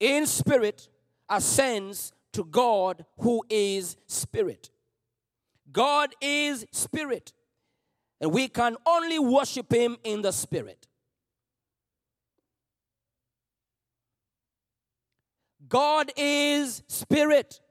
in 0.00 0.26
spirit 0.26 0.88
ascends 1.28 2.12
to 2.32 2.44
God 2.44 3.04
who 3.18 3.44
is 3.48 3.96
spirit. 4.06 4.70
God 5.70 6.14
is 6.20 6.66
spirit, 6.72 7.32
and 8.20 8.32
we 8.32 8.48
can 8.48 8.76
only 8.84 9.18
worship 9.18 9.72
Him 9.72 9.96
in 10.04 10.20
the 10.20 10.32
spirit. 10.32 10.86
God 15.68 16.12
is 16.16 16.82
spirit, 16.88 17.61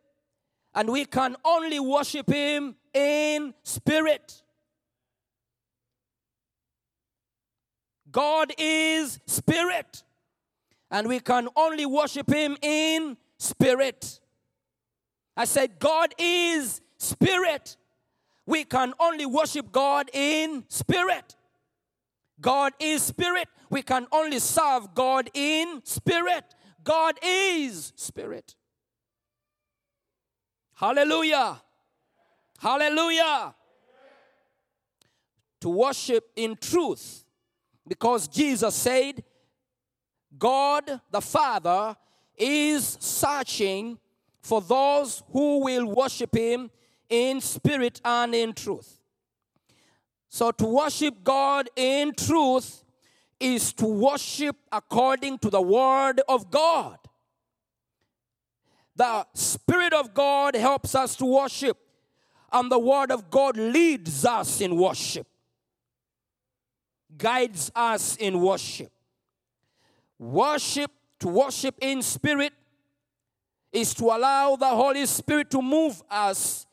and 0.74 0.90
we 0.90 1.06
can 1.06 1.36
only 1.44 1.80
worship 1.80 2.30
Him 2.30 2.76
in 2.94 3.54
spirit. 3.64 4.42
God 8.12 8.52
is 8.58 9.20
spirit, 9.26 10.04
and 10.90 11.08
we 11.08 11.20
can 11.20 11.48
only 11.56 11.86
worship 11.86 12.30
Him 12.30 12.58
in 12.62 13.18
spirit. 13.38 14.20
I 15.36 15.46
said, 15.46 15.80
God 15.80 16.14
is 16.18 16.82
spirit. 16.98 17.78
We 18.46 18.66
can 18.66 18.94
only 19.00 19.26
worship 19.26 19.72
God 19.72 20.10
in 20.14 20.66
spirit. 20.68 21.36
God 22.42 22.74
is 22.80 23.02
spirit. 23.04 23.48
We 23.70 23.82
can 23.82 24.08
only 24.12 24.40
serve 24.40 24.94
God 24.94 25.30
in 25.34 25.82
spirit. 25.86 26.44
God 26.84 27.18
is 27.24 27.94
spirit. 27.96 28.56
Hallelujah. 30.82 31.62
Hallelujah. 32.58 33.54
To 35.60 35.70
worship 35.70 36.32
in 36.36 36.58
truth. 36.60 37.24
Because 37.88 38.28
Jesus 38.28 38.74
said, 38.74 39.24
God 40.40 41.00
the 41.12 41.22
Father 41.22 41.96
is 42.36 42.98
searching 43.00 44.00
for 44.42 44.60
those 44.60 45.22
who 45.32 45.60
will 45.66 45.86
worship 45.86 46.36
Him 46.36 46.72
in 47.08 47.42
spirit 47.42 48.02
and 48.04 48.34
in 48.34 48.52
truth. 48.54 48.98
So, 50.30 50.50
to 50.50 50.66
worship 50.66 51.24
God 51.24 51.70
in 51.76 52.14
truth 52.16 52.84
is 53.40 53.72
to 53.74 53.86
worship 53.86 54.56
according 54.72 55.38
to 55.40 55.52
the 55.52 55.62
Word 55.62 56.22
of 56.28 56.50
God. 56.50 56.98
The 59.02 59.26
Spirit 59.34 59.94
of 59.94 60.14
God 60.14 60.54
helps 60.54 60.94
us 60.94 61.16
to 61.16 61.26
worship, 61.26 61.76
and 62.52 62.72
the 62.72 62.78
Word 62.78 63.10
of 63.10 63.32
God 63.32 63.58
leads 63.58 64.24
us 64.26 64.62
in 64.62 64.78
worship, 64.78 65.26
guides 67.18 67.72
us 67.76 68.16
in 68.18 68.40
worship. 68.40 68.92
Worship, 70.20 70.92
to 71.18 71.30
worship 71.30 71.74
in 71.82 72.04
spirit, 72.04 72.54
is 73.74 73.96
to 73.96 74.04
allow 74.04 74.56
the 74.56 74.70
Holy 74.70 75.08
Spirit 75.08 75.50
to 75.50 75.64
move 75.64 76.00
us 76.08 76.68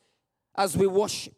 as 0.55 0.77
we 0.77 0.87
worship. 0.87 1.35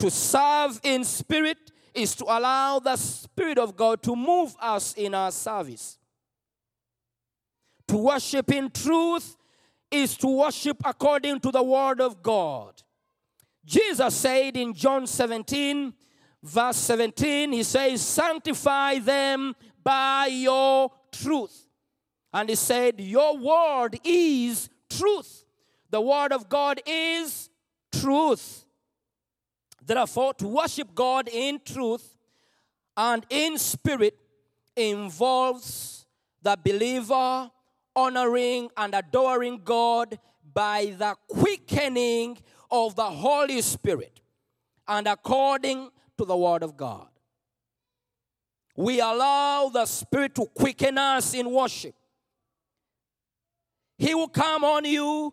To 0.00 0.10
serve 0.10 0.78
in 0.82 1.04
spirit 1.04 1.56
is 1.94 2.14
to 2.16 2.24
allow 2.24 2.78
the 2.78 2.96
Spirit 2.96 3.56
of 3.56 3.74
God 3.74 4.02
to 4.02 4.14
move 4.14 4.54
us 4.60 4.92
in 4.92 5.14
our 5.14 5.30
service. 5.30 5.96
To 7.88 7.96
worship 7.96 8.50
in 8.50 8.70
truth 8.70 9.36
is 9.90 10.16
to 10.18 10.26
worship 10.26 10.78
according 10.84 11.40
to 11.40 11.50
the 11.50 11.62
Word 11.62 12.00
of 12.00 12.22
God. 12.22 12.82
Jesus 13.64 14.16
said 14.16 14.56
in 14.56 14.74
John 14.74 15.06
17, 15.06 15.92
verse 16.42 16.76
17, 16.76 17.52
He 17.52 17.62
says, 17.62 18.00
Sanctify 18.00 18.98
them 18.98 19.54
by 19.82 20.26
your 20.26 20.90
truth. 21.12 21.66
And 22.32 22.48
He 22.48 22.54
said, 22.54 23.00
Your 23.00 23.36
Word 23.36 23.98
is 24.04 24.68
truth. 24.88 25.44
The 25.90 26.00
Word 26.00 26.32
of 26.32 26.48
God 26.48 26.80
is 26.86 27.50
truth. 27.92 28.64
Therefore, 29.84 30.32
to 30.34 30.48
worship 30.48 30.94
God 30.94 31.28
in 31.28 31.60
truth 31.64 32.16
and 32.96 33.26
in 33.28 33.58
spirit 33.58 34.16
involves 34.76 36.06
the 36.40 36.56
believer 36.62 37.50
honoring 37.94 38.70
and 38.76 38.94
adoring 38.94 39.60
God 39.64 40.18
by 40.52 40.94
the 40.98 41.16
quickening 41.28 42.38
of 42.70 42.94
the 42.96 43.04
Holy 43.04 43.60
Spirit 43.62 44.20
and 44.88 45.06
according 45.06 45.90
to 46.18 46.24
the 46.24 46.36
Word 46.36 46.62
of 46.62 46.76
God. 46.76 47.08
We 48.76 49.00
allow 49.00 49.68
the 49.68 49.84
Spirit 49.86 50.34
to 50.36 50.46
quicken 50.46 50.96
us 50.96 51.34
in 51.34 51.50
worship. 51.50 51.94
He 53.98 54.14
will 54.14 54.28
come 54.28 54.64
on 54.64 54.84
you 54.84 55.32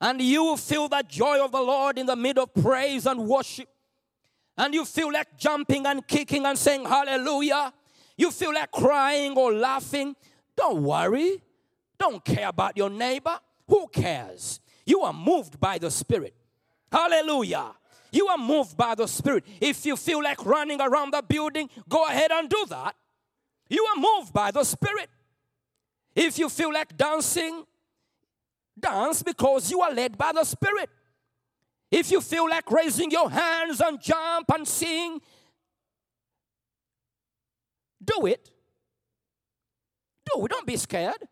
and 0.00 0.20
you 0.20 0.44
will 0.44 0.56
feel 0.56 0.88
the 0.88 1.02
joy 1.08 1.42
of 1.42 1.52
the 1.52 1.60
Lord 1.60 1.98
in 1.98 2.06
the 2.06 2.16
middle 2.16 2.44
of 2.44 2.54
praise 2.54 3.06
and 3.06 3.26
worship. 3.26 3.68
And 4.56 4.74
you 4.74 4.84
feel 4.84 5.12
like 5.12 5.36
jumping 5.36 5.86
and 5.86 6.06
kicking 6.06 6.44
and 6.44 6.58
saying 6.58 6.84
hallelujah. 6.84 7.72
You 8.16 8.30
feel 8.30 8.52
like 8.52 8.70
crying 8.70 9.36
or 9.36 9.52
laughing. 9.52 10.14
Don't 10.58 10.82
worry. 10.82 11.40
Don't 12.00 12.24
care 12.24 12.48
about 12.48 12.76
your 12.76 12.90
neighbor. 12.90 13.38
Who 13.68 13.86
cares? 13.86 14.58
You 14.84 15.02
are 15.02 15.12
moved 15.12 15.60
by 15.60 15.78
the 15.78 15.88
Spirit. 15.88 16.34
Hallelujah. 16.90 17.74
You 18.10 18.26
are 18.26 18.38
moved 18.38 18.76
by 18.76 18.96
the 18.96 19.06
Spirit. 19.06 19.44
If 19.60 19.86
you 19.86 19.96
feel 19.96 20.20
like 20.20 20.44
running 20.44 20.80
around 20.80 21.12
the 21.12 21.22
building, 21.22 21.70
go 21.88 22.04
ahead 22.06 22.32
and 22.32 22.48
do 22.50 22.66
that. 22.70 22.96
You 23.68 23.84
are 23.84 24.00
moved 24.00 24.32
by 24.32 24.50
the 24.50 24.64
Spirit. 24.64 25.08
If 26.16 26.38
you 26.38 26.48
feel 26.48 26.72
like 26.72 26.96
dancing, 26.96 27.64
dance 28.78 29.22
because 29.22 29.70
you 29.70 29.80
are 29.80 29.92
led 29.92 30.18
by 30.18 30.32
the 30.32 30.42
Spirit. 30.42 30.90
If 31.88 32.10
you 32.10 32.20
feel 32.20 32.50
like 32.50 32.68
raising 32.68 33.12
your 33.12 33.30
hands 33.30 33.80
and 33.80 34.00
jump 34.00 34.50
and 34.52 34.66
sing, 34.66 35.20
do 38.04 38.26
it. 38.26 38.50
Do. 40.34 40.46
Don't 40.48 40.66
be 40.66 40.76
scared. 40.76 41.26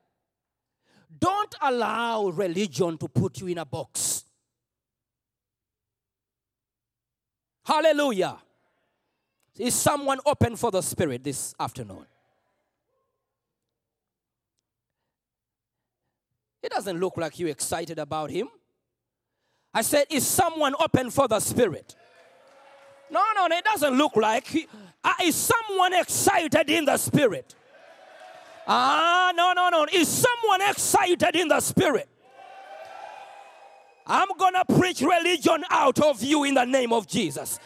Don't 1.18 1.54
allow 1.60 2.28
religion 2.28 2.98
to 2.98 3.08
put 3.08 3.40
you 3.40 3.46
in 3.48 3.58
a 3.58 3.64
box. 3.64 4.24
Hallelujah. 7.64 8.36
Is 9.58 9.74
someone 9.74 10.18
open 10.26 10.56
for 10.56 10.70
the 10.70 10.82
Spirit 10.82 11.24
this 11.24 11.54
afternoon? 11.58 12.04
It 16.62 16.70
doesn't 16.70 16.98
look 16.98 17.16
like 17.16 17.38
you're 17.38 17.48
excited 17.48 17.98
about 17.98 18.30
Him. 18.30 18.48
I 19.72 19.82
said, 19.82 20.06
Is 20.10 20.26
someone 20.26 20.74
open 20.78 21.10
for 21.10 21.28
the 21.28 21.40
Spirit? 21.40 21.94
No, 23.10 23.22
no, 23.34 23.46
no, 23.46 23.56
it 23.56 23.64
doesn't 23.64 23.96
look 23.96 24.16
like. 24.16 24.46
he- 24.48 24.66
uh, 25.04 25.14
is 25.22 25.36
someone 25.36 25.94
excited 25.94 26.68
in 26.68 26.84
the 26.84 26.96
Spirit? 26.96 27.54
Ah, 28.66 29.32
no, 29.34 29.52
no, 29.52 29.68
no. 29.68 29.86
Is 29.92 30.08
someone 30.08 30.62
excited 30.62 31.36
in 31.36 31.48
the 31.48 31.60
Spirit? 31.60 32.08
I'm 34.06 34.28
gonna 34.38 34.64
preach 34.64 35.00
religion 35.00 35.64
out 35.70 36.00
of 36.00 36.22
you 36.22 36.44
in 36.44 36.54
the 36.54 36.64
name 36.64 36.92
of 36.92 37.06
Jesus. 37.06 37.58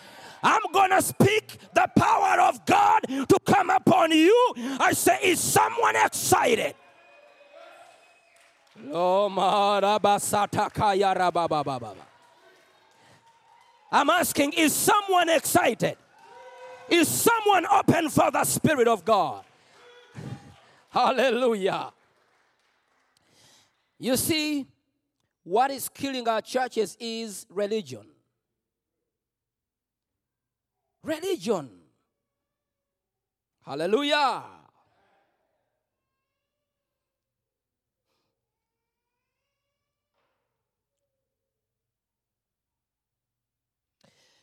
I'm 0.42 0.62
gonna 0.72 1.02
speak 1.02 1.58
the 1.74 1.86
power 1.96 2.40
of 2.40 2.64
God 2.64 3.00
to 3.08 3.38
come 3.44 3.68
upon 3.70 4.10
you. 4.12 4.54
I 4.80 4.92
say, 4.92 5.18
is 5.22 5.38
someone 5.38 5.96
excited? 5.96 6.74
I'm 13.92 14.08
asking, 14.10 14.52
is 14.54 14.72
someone 14.72 15.28
excited? 15.28 15.96
Is 16.88 17.06
someone 17.06 17.66
open 17.66 18.08
for 18.08 18.30
the 18.30 18.44
Spirit 18.44 18.88
of 18.88 19.04
God? 19.04 19.44
Hallelujah. 20.90 21.92
You 23.98 24.16
see, 24.16 24.66
what 25.44 25.70
is 25.70 25.88
killing 25.88 26.26
our 26.26 26.40
churches 26.40 26.96
is 26.98 27.46
religion. 27.48 28.06
Religion. 31.02 31.70
Hallelujah. 33.64 34.42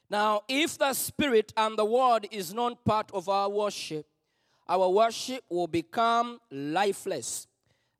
Now, 0.09 0.43
if 0.47 0.77
the 0.77 0.93
Spirit 0.93 1.51
and 1.57 1.77
the 1.77 1.83
Word 1.83 2.27
is 2.31 2.53
not 2.53 2.85
part 2.85 3.11
of 3.13 3.27
our 3.27 3.49
worship, 3.49 4.05
our 4.69 4.89
worship 4.89 5.43
will 5.49 5.67
become 5.67 6.39
lifeless 6.51 7.47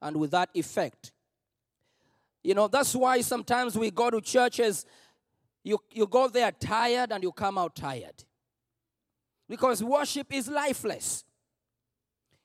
and 0.01 0.17
with 0.17 0.31
that 0.31 0.49
effect. 0.53 1.11
You 2.43 2.53
know, 2.53 2.67
that's 2.67 2.95
why 2.95 3.21
sometimes 3.21 3.77
we 3.77 3.91
go 3.91 4.09
to 4.09 4.21
churches, 4.21 4.85
you, 5.63 5.79
you 5.91 6.07
go 6.07 6.27
there 6.27 6.51
tired 6.51 7.11
and 7.11 7.23
you 7.23 7.31
come 7.31 7.57
out 7.57 7.75
tired. 7.75 8.23
Because 9.49 9.83
worship 9.83 10.33
is 10.33 10.47
lifeless. 10.47 11.23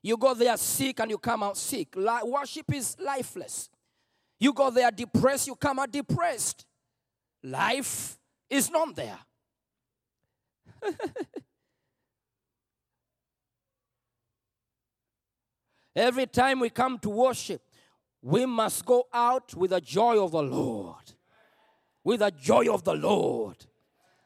You 0.03 0.17
go 0.17 0.35
there 0.35 0.57
sick 0.57 1.01
and 1.01 1.11
you 1.11 1.19
come 1.19 1.43
out 1.43 1.57
sick. 1.57 1.95
Li- 1.95 2.25
worship 2.25 2.73
is 2.75 2.97
lifeless. 2.99 3.71
You 4.39 4.53
go 4.53 4.71
there 4.71 4.91
depressed, 4.91 5.47
you 5.47 5.55
come 5.55 5.79
out 5.79 5.93
depressed. 5.93 6.67
Life 7.45 8.19
is 8.51 8.71
not 8.71 8.97
there. 8.97 9.19
Every 15.95 16.27
time 16.27 16.61
we 16.61 16.71
come 16.71 16.99
to 17.01 17.11
worship, 17.11 17.63
we 18.23 18.47
must 18.47 18.85
go 18.87 19.07
out 19.13 19.55
with 19.55 19.71
the 19.71 19.81
joy 19.81 20.23
of 20.23 20.31
the 20.31 20.43
Lord. 20.43 21.13
With 22.05 22.21
the 22.21 22.31
joy 22.31 22.73
of 22.73 22.85
the 22.85 22.95
Lord. 22.95 23.57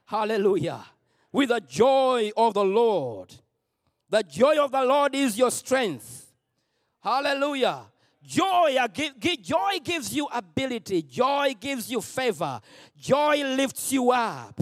Hallelujah. 0.04 0.84
With 1.32 1.48
the 1.48 1.60
joy 1.60 2.30
of 2.36 2.54
the 2.54 2.64
Lord. 2.64 3.34
The 4.08 4.22
joy 4.22 4.62
of 4.62 4.70
the 4.70 4.84
Lord 4.84 5.14
is 5.14 5.36
your 5.36 5.50
strength. 5.50 6.32
Hallelujah. 7.00 7.82
Joy, 8.22 8.76
joy 9.40 9.78
gives 9.82 10.14
you 10.14 10.26
ability. 10.32 11.02
Joy 11.02 11.54
gives 11.58 11.90
you 11.90 12.00
favor. 12.00 12.60
Joy 12.96 13.42
lifts 13.42 13.92
you 13.92 14.10
up. 14.10 14.60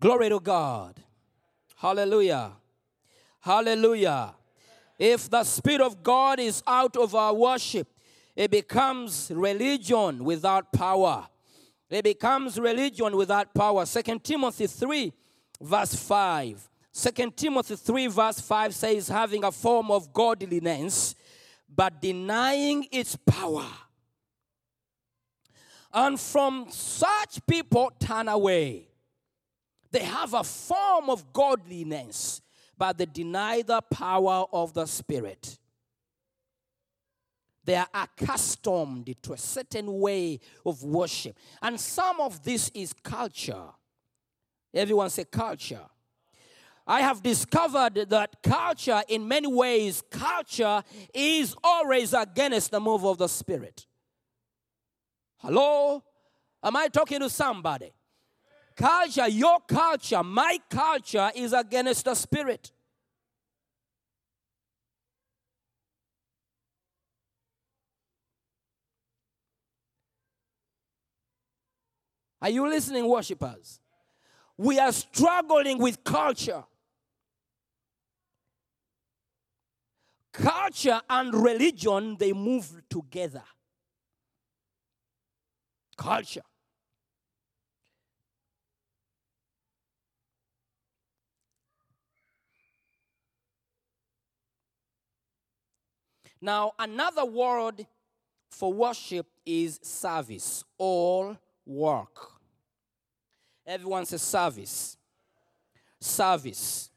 Glory 0.00 0.28
to 0.28 0.40
God. 0.40 1.00
Hallelujah. 1.76 2.52
Hallelujah. 3.40 4.34
If 4.98 5.28
the 5.28 5.44
Spirit 5.44 5.80
of 5.82 6.02
God 6.02 6.40
is 6.40 6.62
out 6.66 6.96
of 6.96 7.14
our 7.14 7.34
worship, 7.34 7.88
it 8.34 8.50
becomes 8.50 9.30
religion 9.34 10.24
without 10.24 10.72
power. 10.72 11.26
It 11.88 12.04
becomes 12.04 12.58
religion 12.58 13.16
without 13.16 13.54
power. 13.54 13.86
2 13.86 14.18
Timothy 14.18 14.66
3, 14.66 15.12
verse 15.60 15.94
5. 15.94 16.68
2 16.92 17.30
Timothy 17.32 17.76
3, 17.76 18.06
verse 18.06 18.40
5 18.40 18.74
says, 18.74 19.08
having 19.08 19.44
a 19.44 19.52
form 19.52 19.90
of 19.90 20.12
godliness, 20.12 21.14
but 21.68 22.00
denying 22.00 22.86
its 22.90 23.16
power. 23.16 23.66
And 25.92 26.18
from 26.18 26.66
such 26.70 27.44
people 27.46 27.92
turn 27.98 28.28
away. 28.28 28.88
They 29.90 30.02
have 30.02 30.34
a 30.34 30.44
form 30.44 31.08
of 31.08 31.32
godliness, 31.32 32.42
but 32.76 32.98
they 32.98 33.06
deny 33.06 33.62
the 33.62 33.80
power 33.82 34.46
of 34.52 34.74
the 34.74 34.86
Spirit. 34.86 35.58
They 37.64 37.74
are 37.74 37.88
accustomed 37.92 39.12
to 39.22 39.32
a 39.32 39.38
certain 39.38 39.98
way 39.98 40.38
of 40.64 40.84
worship. 40.84 41.36
And 41.60 41.80
some 41.80 42.20
of 42.20 42.42
this 42.44 42.70
is 42.74 42.92
culture. 42.92 43.64
Everyone 44.72 45.10
say 45.10 45.24
culture. 45.24 45.80
I 46.86 47.00
have 47.00 47.20
discovered 47.22 47.94
that 48.10 48.42
culture, 48.44 49.02
in 49.08 49.26
many 49.26 49.48
ways, 49.48 50.04
culture 50.08 50.84
is 51.12 51.56
always 51.64 52.14
against 52.14 52.70
the 52.70 52.78
move 52.78 53.04
of 53.04 53.18
the 53.18 53.26
Spirit. 53.26 53.86
Hello? 55.38 56.04
Am 56.62 56.76
I 56.76 56.86
talking 56.86 57.18
to 57.20 57.28
somebody? 57.28 57.92
Culture, 58.76 59.28
your 59.28 59.60
culture, 59.66 60.22
my 60.22 60.58
culture 60.68 61.30
is 61.34 61.54
against 61.54 62.04
the 62.04 62.14
Spirit. 62.14 62.72
Are 72.42 72.50
you 72.50 72.68
listening, 72.68 73.08
worshippers? 73.08 73.80
We 74.58 74.78
are 74.78 74.92
struggling 74.92 75.78
with 75.78 76.04
culture. 76.04 76.64
Culture 80.32 81.00
and 81.08 81.34
religion, 81.34 82.16
they 82.18 82.34
move 82.34 82.82
together. 82.90 83.42
Culture. 85.96 86.42
Now, 96.40 96.72
another 96.78 97.24
word 97.24 97.86
for 98.50 98.72
worship 98.72 99.26
is 99.44 99.80
service, 99.82 100.64
all 100.78 101.36
work. 101.64 102.32
Everyone 103.66 104.06
says 104.06 104.22
service. 104.22 104.96
Service. 106.00 106.90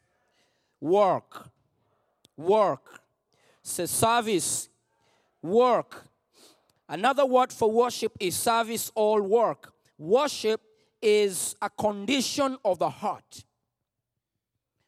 Work. 0.79 1.49
Work. 2.37 3.01
Say 3.63 3.87
service. 3.87 4.69
Work. 5.41 6.05
Another 6.87 7.25
word 7.25 7.53
for 7.53 7.71
worship 7.71 8.15
is 8.19 8.35
service, 8.35 8.91
all 8.95 9.21
work. 9.21 9.71
Worship 9.97 10.59
is 11.01 11.55
a 11.61 11.69
condition 11.69 12.57
of 12.65 12.79
the 12.79 12.89
heart. 12.89 13.43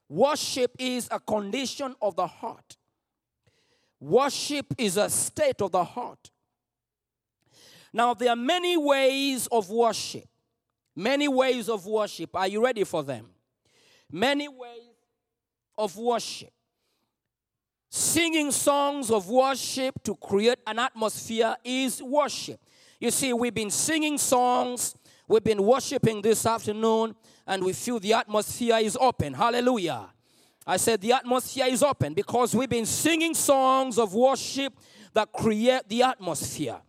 Worship 0.09 0.71
is 0.79 1.07
a 1.11 1.19
condition 1.19 1.95
of 2.01 2.15
the 2.15 2.25
heart. 2.25 2.77
Worship 4.01 4.65
is 4.79 4.97
a 4.97 5.09
state 5.11 5.61
of 5.61 5.71
the 5.71 5.83
heart. 5.83 6.31
Now, 7.93 8.15
there 8.15 8.29
are 8.29 8.35
many 8.35 8.75
ways 8.75 9.47
of 9.51 9.69
worship. 9.69 10.25
Many 10.95 11.27
ways 11.27 11.69
of 11.69 11.85
worship. 11.85 12.35
Are 12.35 12.47
you 12.47 12.63
ready 12.63 12.83
for 12.83 13.03
them? 13.03 13.27
Many 14.11 14.47
ways 14.47 14.95
of 15.77 15.95
worship. 15.95 16.51
Singing 17.89 18.51
songs 18.51 19.11
of 19.11 19.29
worship 19.29 20.01
to 20.03 20.15
create 20.15 20.59
an 20.65 20.79
atmosphere 20.79 21.55
is 21.63 22.01
worship. 22.01 22.59
You 22.99 23.11
see, 23.11 23.33
we've 23.33 23.53
been 23.53 23.69
singing 23.69 24.17
songs, 24.17 24.95
we've 25.27 25.43
been 25.43 25.61
worshiping 25.61 26.21
this 26.21 26.45
afternoon, 26.45 27.15
and 27.45 27.63
we 27.63 27.73
feel 27.73 27.99
the 27.99 28.13
atmosphere 28.13 28.77
is 28.77 28.97
open. 28.99 29.33
Hallelujah. 29.33 30.10
I 30.65 30.77
said 30.77 31.01
the 31.01 31.13
atmosphere 31.13 31.65
is 31.67 31.81
open 31.81 32.13
because 32.13 32.55
we've 32.55 32.69
been 32.69 32.85
singing 32.85 33.33
songs 33.33 33.97
of 33.97 34.13
worship 34.13 34.73
that 35.13 35.31
create 35.31 35.87
the 35.89 36.03
atmosphere. 36.03 36.79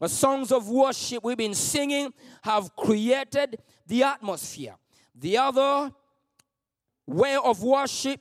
The 0.00 0.08
songs 0.08 0.52
of 0.52 0.68
worship 0.68 1.24
we've 1.24 1.36
been 1.36 1.54
singing 1.54 2.12
have 2.42 2.74
created 2.76 3.58
the 3.86 4.02
atmosphere. 4.02 4.74
The 5.14 5.38
other 5.38 5.92
way 7.06 7.36
of 7.36 7.62
worship 7.62 8.20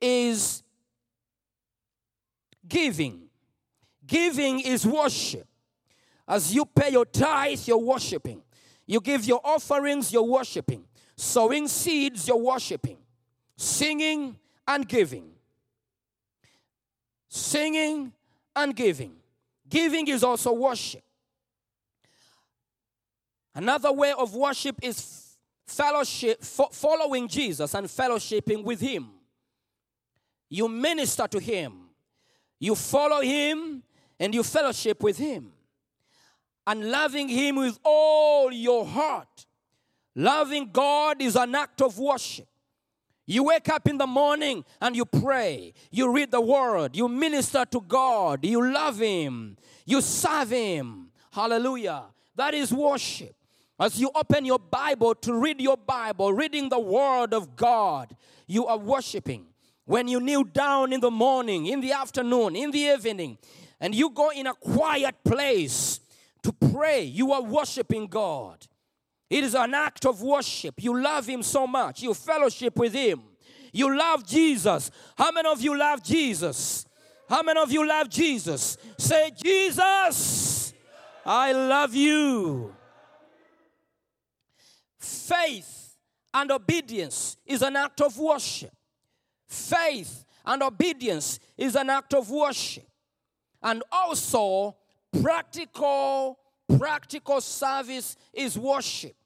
is 0.00 0.62
giving. 2.66 3.22
Giving 4.06 4.60
is 4.60 4.86
worship. 4.86 5.46
As 6.26 6.54
you 6.54 6.64
pay 6.64 6.90
your 6.90 7.04
tithe, 7.04 7.60
you're 7.66 7.78
worshiping. 7.78 8.42
You 8.86 9.00
give 9.00 9.24
your 9.24 9.40
offerings, 9.44 10.12
you're 10.12 10.22
worshiping. 10.22 10.84
Sowing 11.16 11.68
seeds, 11.68 12.28
you're 12.28 12.38
worshiping. 12.38 12.98
Singing 13.60 14.36
and 14.68 14.86
giving. 14.86 15.32
Singing 17.28 18.12
and 18.54 18.74
giving. 18.74 19.16
Giving 19.68 20.06
is 20.06 20.22
also 20.22 20.52
worship. 20.52 21.02
Another 23.56 23.90
way 23.90 24.12
of 24.16 24.32
worship 24.32 24.76
is 24.80 25.36
fellowship, 25.66 26.40
fo- 26.40 26.68
following 26.70 27.26
Jesus 27.26 27.74
and 27.74 27.88
fellowshipping 27.88 28.62
with 28.62 28.80
Him. 28.80 29.08
You 30.48 30.68
minister 30.68 31.26
to 31.26 31.40
Him, 31.40 31.72
you 32.60 32.76
follow 32.76 33.20
Him, 33.20 33.82
and 34.20 34.32
you 34.32 34.44
fellowship 34.44 35.02
with 35.02 35.18
Him. 35.18 35.50
And 36.64 36.92
loving 36.92 37.28
Him 37.28 37.56
with 37.56 37.76
all 37.82 38.52
your 38.52 38.86
heart. 38.86 39.46
Loving 40.14 40.70
God 40.72 41.20
is 41.20 41.34
an 41.34 41.56
act 41.56 41.82
of 41.82 41.98
worship. 41.98 42.47
You 43.30 43.44
wake 43.44 43.68
up 43.68 43.86
in 43.86 43.98
the 43.98 44.06
morning 44.06 44.64
and 44.80 44.96
you 44.96 45.04
pray. 45.04 45.74
You 45.90 46.10
read 46.10 46.30
the 46.30 46.40
word. 46.40 46.96
You 46.96 47.08
minister 47.08 47.66
to 47.66 47.80
God. 47.82 48.42
You 48.42 48.72
love 48.72 48.98
Him. 48.98 49.58
You 49.84 50.00
serve 50.00 50.48
Him. 50.48 51.10
Hallelujah. 51.30 52.04
That 52.36 52.54
is 52.54 52.72
worship. 52.72 53.36
As 53.78 54.00
you 54.00 54.10
open 54.14 54.46
your 54.46 54.58
Bible 54.58 55.14
to 55.16 55.34
read 55.34 55.60
your 55.60 55.76
Bible, 55.76 56.32
reading 56.32 56.70
the 56.70 56.80
word 56.80 57.34
of 57.34 57.54
God, 57.54 58.16
you 58.46 58.64
are 58.66 58.78
worshiping. 58.78 59.44
When 59.84 60.08
you 60.08 60.20
kneel 60.20 60.44
down 60.44 60.94
in 60.94 61.00
the 61.00 61.10
morning, 61.10 61.66
in 61.66 61.82
the 61.82 61.92
afternoon, 61.92 62.56
in 62.56 62.70
the 62.70 62.78
evening, 62.78 63.36
and 63.78 63.94
you 63.94 64.08
go 64.08 64.30
in 64.30 64.46
a 64.46 64.54
quiet 64.54 65.22
place 65.22 66.00
to 66.44 66.52
pray, 66.52 67.02
you 67.02 67.32
are 67.32 67.42
worshiping 67.42 68.06
God. 68.06 68.66
It 69.30 69.44
is 69.44 69.54
an 69.54 69.74
act 69.74 70.06
of 70.06 70.22
worship. 70.22 70.82
You 70.82 71.00
love 71.00 71.26
Him 71.26 71.42
so 71.42 71.66
much. 71.66 72.02
You 72.02 72.14
fellowship 72.14 72.76
with 72.76 72.94
Him. 72.94 73.20
You 73.72 73.96
love 73.96 74.26
Jesus. 74.26 74.90
How 75.16 75.30
many 75.30 75.48
of 75.48 75.60
you 75.60 75.76
love 75.76 76.02
Jesus? 76.02 76.86
How 77.28 77.42
many 77.42 77.60
of 77.60 77.70
you 77.70 77.86
love 77.86 78.08
Jesus? 78.08 78.78
Say, 78.96 79.30
Jesus, 79.42 80.72
I 81.26 81.52
love 81.52 81.94
you. 81.94 82.74
Faith 84.98 85.96
and 86.32 86.50
obedience 86.50 87.36
is 87.44 87.60
an 87.60 87.76
act 87.76 88.00
of 88.00 88.18
worship. 88.18 88.72
Faith 89.46 90.24
and 90.46 90.62
obedience 90.62 91.38
is 91.58 91.76
an 91.76 91.90
act 91.90 92.14
of 92.14 92.30
worship. 92.30 92.86
And 93.62 93.82
also, 93.92 94.76
practical 95.22 96.38
practical 96.76 97.40
service 97.40 98.16
is 98.32 98.58
worship. 98.58 99.16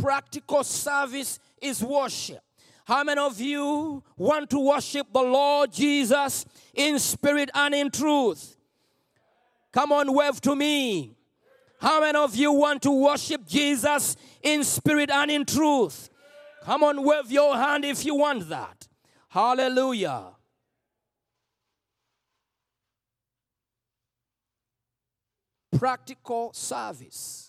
Practical 0.00 0.64
service 0.64 1.38
is 1.60 1.82
worship. 1.82 2.40
How 2.86 3.02
many 3.02 3.20
of 3.20 3.40
you 3.40 4.02
want 4.16 4.48
to 4.50 4.60
worship 4.60 5.12
the 5.12 5.22
Lord 5.22 5.72
Jesus 5.72 6.44
in 6.74 6.98
spirit 6.98 7.50
and 7.54 7.74
in 7.74 7.90
truth? 7.90 8.56
Come 9.72 9.92
on, 9.92 10.14
wave 10.14 10.40
to 10.42 10.54
me. 10.54 11.16
How 11.80 12.00
many 12.00 12.16
of 12.16 12.34
you 12.34 12.52
want 12.52 12.82
to 12.82 12.90
worship 12.90 13.46
Jesus 13.46 14.16
in 14.42 14.64
spirit 14.64 15.10
and 15.10 15.30
in 15.30 15.44
truth? 15.44 16.08
Come 16.62 16.82
on, 16.82 17.04
wave 17.04 17.30
your 17.30 17.56
hand 17.56 17.84
if 17.84 18.04
you 18.04 18.14
want 18.14 18.48
that. 18.48 18.88
Hallelujah. 19.28 20.28
Practical 25.76 26.52
service. 26.54 27.45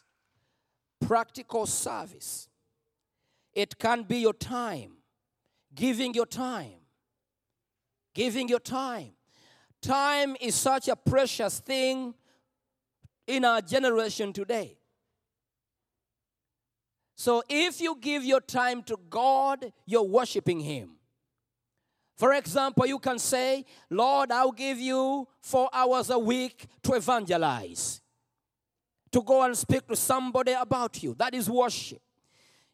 Practical 0.99 1.65
service. 1.65 2.49
It 3.53 3.77
can 3.77 4.03
be 4.03 4.17
your 4.17 4.33
time, 4.33 4.97
giving 5.73 6.13
your 6.13 6.25
time. 6.25 6.81
Giving 8.13 8.47
your 8.49 8.59
time. 8.59 9.11
Time 9.81 10.35
is 10.41 10.55
such 10.55 10.87
a 10.87 10.95
precious 10.95 11.59
thing 11.59 12.15
in 13.27 13.45
our 13.45 13.61
generation 13.61 14.33
today. 14.33 14.77
So 17.15 17.43
if 17.49 17.81
you 17.81 17.97
give 17.99 18.23
your 18.23 18.41
time 18.41 18.83
to 18.83 18.97
God, 19.09 19.71
you're 19.85 20.03
worshiping 20.03 20.59
Him. 20.59 20.97
For 22.15 22.33
example, 22.33 22.85
you 22.85 22.99
can 22.99 23.19
say, 23.19 23.65
Lord, 23.89 24.31
I'll 24.31 24.51
give 24.51 24.79
you 24.79 25.27
four 25.41 25.69
hours 25.71 26.09
a 26.09 26.17
week 26.17 26.65
to 26.83 26.93
evangelize, 26.93 28.01
to 29.11 29.21
go 29.21 29.43
and 29.43 29.57
speak 29.57 29.87
to 29.87 29.95
somebody 29.95 30.53
about 30.53 31.01
you. 31.01 31.15
That 31.17 31.33
is 31.33 31.49
worship. 31.49 32.01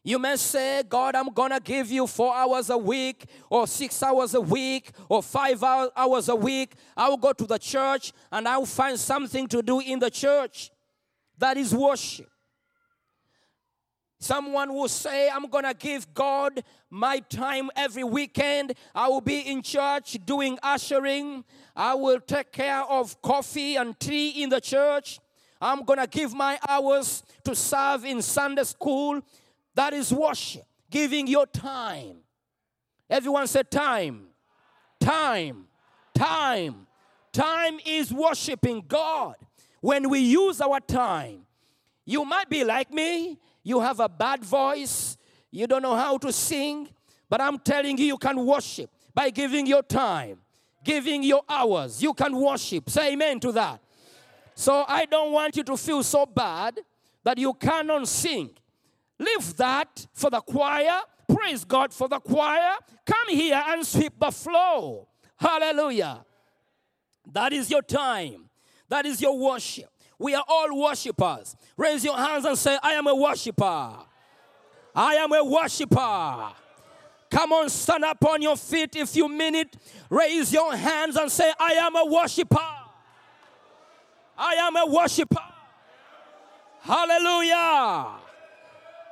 You 0.06 0.18
may 0.18 0.36
say, 0.36 0.82
God, 0.86 1.14
I'm 1.14 1.32
gonna 1.32 1.60
give 1.60 1.90
you 1.90 2.06
four 2.06 2.34
hours 2.34 2.68
a 2.68 2.76
week, 2.76 3.24
or 3.48 3.66
six 3.66 4.02
hours 4.02 4.34
a 4.34 4.40
week, 4.40 4.90
or 5.08 5.22
five 5.22 5.62
hours 5.62 6.28
a 6.28 6.36
week. 6.36 6.74
I'll 6.94 7.16
go 7.16 7.32
to 7.32 7.46
the 7.46 7.58
church 7.58 8.12
and 8.30 8.46
I'll 8.46 8.66
find 8.66 9.00
something 9.00 9.46
to 9.48 9.62
do 9.62 9.80
in 9.80 9.98
the 9.98 10.10
church. 10.10 10.70
That 11.38 11.56
is 11.56 11.74
worship. 11.74 12.28
Someone 14.20 14.74
will 14.74 14.88
say, 14.88 15.30
I'm 15.30 15.48
gonna 15.48 15.74
give 15.74 16.12
God 16.12 16.62
my 16.90 17.20
time 17.20 17.70
every 17.74 18.04
weekend. 18.04 18.74
I 18.94 19.08
will 19.08 19.20
be 19.22 19.40
in 19.40 19.62
church 19.62 20.18
doing 20.24 20.58
ushering. 20.62 21.44
I 21.74 21.94
will 21.94 22.20
take 22.20 22.52
care 22.52 22.82
of 22.82 23.20
coffee 23.22 23.76
and 23.76 23.98
tea 23.98 24.42
in 24.42 24.50
the 24.50 24.60
church. 24.60 25.18
I'm 25.64 25.82
gonna 25.82 26.06
give 26.06 26.34
my 26.34 26.58
hours 26.68 27.22
to 27.42 27.56
serve 27.56 28.04
in 28.04 28.20
Sunday 28.20 28.64
school. 28.64 29.22
That 29.74 29.94
is 29.94 30.12
worship, 30.12 30.64
giving 30.90 31.26
your 31.26 31.46
time. 31.46 32.18
Everyone 33.08 33.46
said, 33.46 33.70
Time, 33.70 34.26
time, 35.00 35.66
time. 36.14 36.86
Time 37.32 37.80
is 37.84 38.12
worshiping 38.12 38.84
God. 38.86 39.36
When 39.80 40.10
we 40.10 40.20
use 40.20 40.60
our 40.60 40.80
time, 40.80 41.46
you 42.04 42.24
might 42.26 42.50
be 42.50 42.62
like 42.62 42.92
me, 42.92 43.38
you 43.62 43.80
have 43.80 44.00
a 44.00 44.08
bad 44.08 44.44
voice, 44.44 45.16
you 45.50 45.66
don't 45.66 45.82
know 45.82 45.96
how 45.96 46.18
to 46.18 46.32
sing, 46.32 46.90
but 47.28 47.40
I'm 47.40 47.58
telling 47.58 47.96
you, 47.96 48.04
you 48.04 48.18
can 48.18 48.44
worship 48.44 48.90
by 49.14 49.30
giving 49.30 49.66
your 49.66 49.82
time, 49.82 50.38
giving 50.84 51.22
your 51.22 51.42
hours. 51.48 52.02
You 52.02 52.12
can 52.12 52.36
worship. 52.36 52.90
Say 52.90 53.14
amen 53.14 53.40
to 53.40 53.52
that. 53.52 53.80
So 54.54 54.84
I 54.86 55.06
don't 55.06 55.32
want 55.32 55.56
you 55.56 55.64
to 55.64 55.76
feel 55.76 56.02
so 56.02 56.26
bad 56.26 56.80
that 57.24 57.38
you 57.38 57.52
cannot 57.54 58.06
sing. 58.08 58.50
Leave 59.18 59.56
that 59.56 60.06
for 60.12 60.30
the 60.30 60.40
choir. 60.40 61.00
Praise 61.28 61.64
God 61.64 61.92
for 61.92 62.08
the 62.08 62.20
choir. 62.20 62.74
Come 63.04 63.28
here 63.28 63.62
and 63.66 63.86
sweep 63.86 64.18
the 64.18 64.30
floor. 64.30 65.06
Hallelujah. 65.36 66.24
That 67.32 67.52
is 67.52 67.70
your 67.70 67.82
time. 67.82 68.48
That 68.88 69.06
is 69.06 69.20
your 69.20 69.38
worship. 69.38 69.90
We 70.18 70.34
are 70.34 70.44
all 70.46 70.80
worshipers. 70.80 71.56
Raise 71.76 72.04
your 72.04 72.16
hands 72.16 72.44
and 72.44 72.56
say, 72.56 72.78
I 72.82 72.92
am 72.92 73.06
a 73.06 73.14
worshiper. 73.14 73.96
I 74.94 75.14
am 75.14 75.32
a 75.32 75.44
worshiper. 75.44 76.52
Come 77.30 77.52
on, 77.52 77.68
stand 77.68 78.04
up 78.04 78.24
on 78.24 78.42
your 78.42 78.56
feet 78.56 78.94
if 78.94 79.16
you 79.16 79.28
mean 79.28 79.56
it. 79.56 79.76
Raise 80.08 80.52
your 80.52 80.76
hands 80.76 81.16
and 81.16 81.30
say, 81.32 81.52
I 81.58 81.72
am 81.72 81.96
a 81.96 82.04
worshiper. 82.06 82.83
I 84.36 84.54
am 84.54 84.76
a 84.76 84.86
worshiper. 84.86 85.40
Hallelujah. 86.80 88.16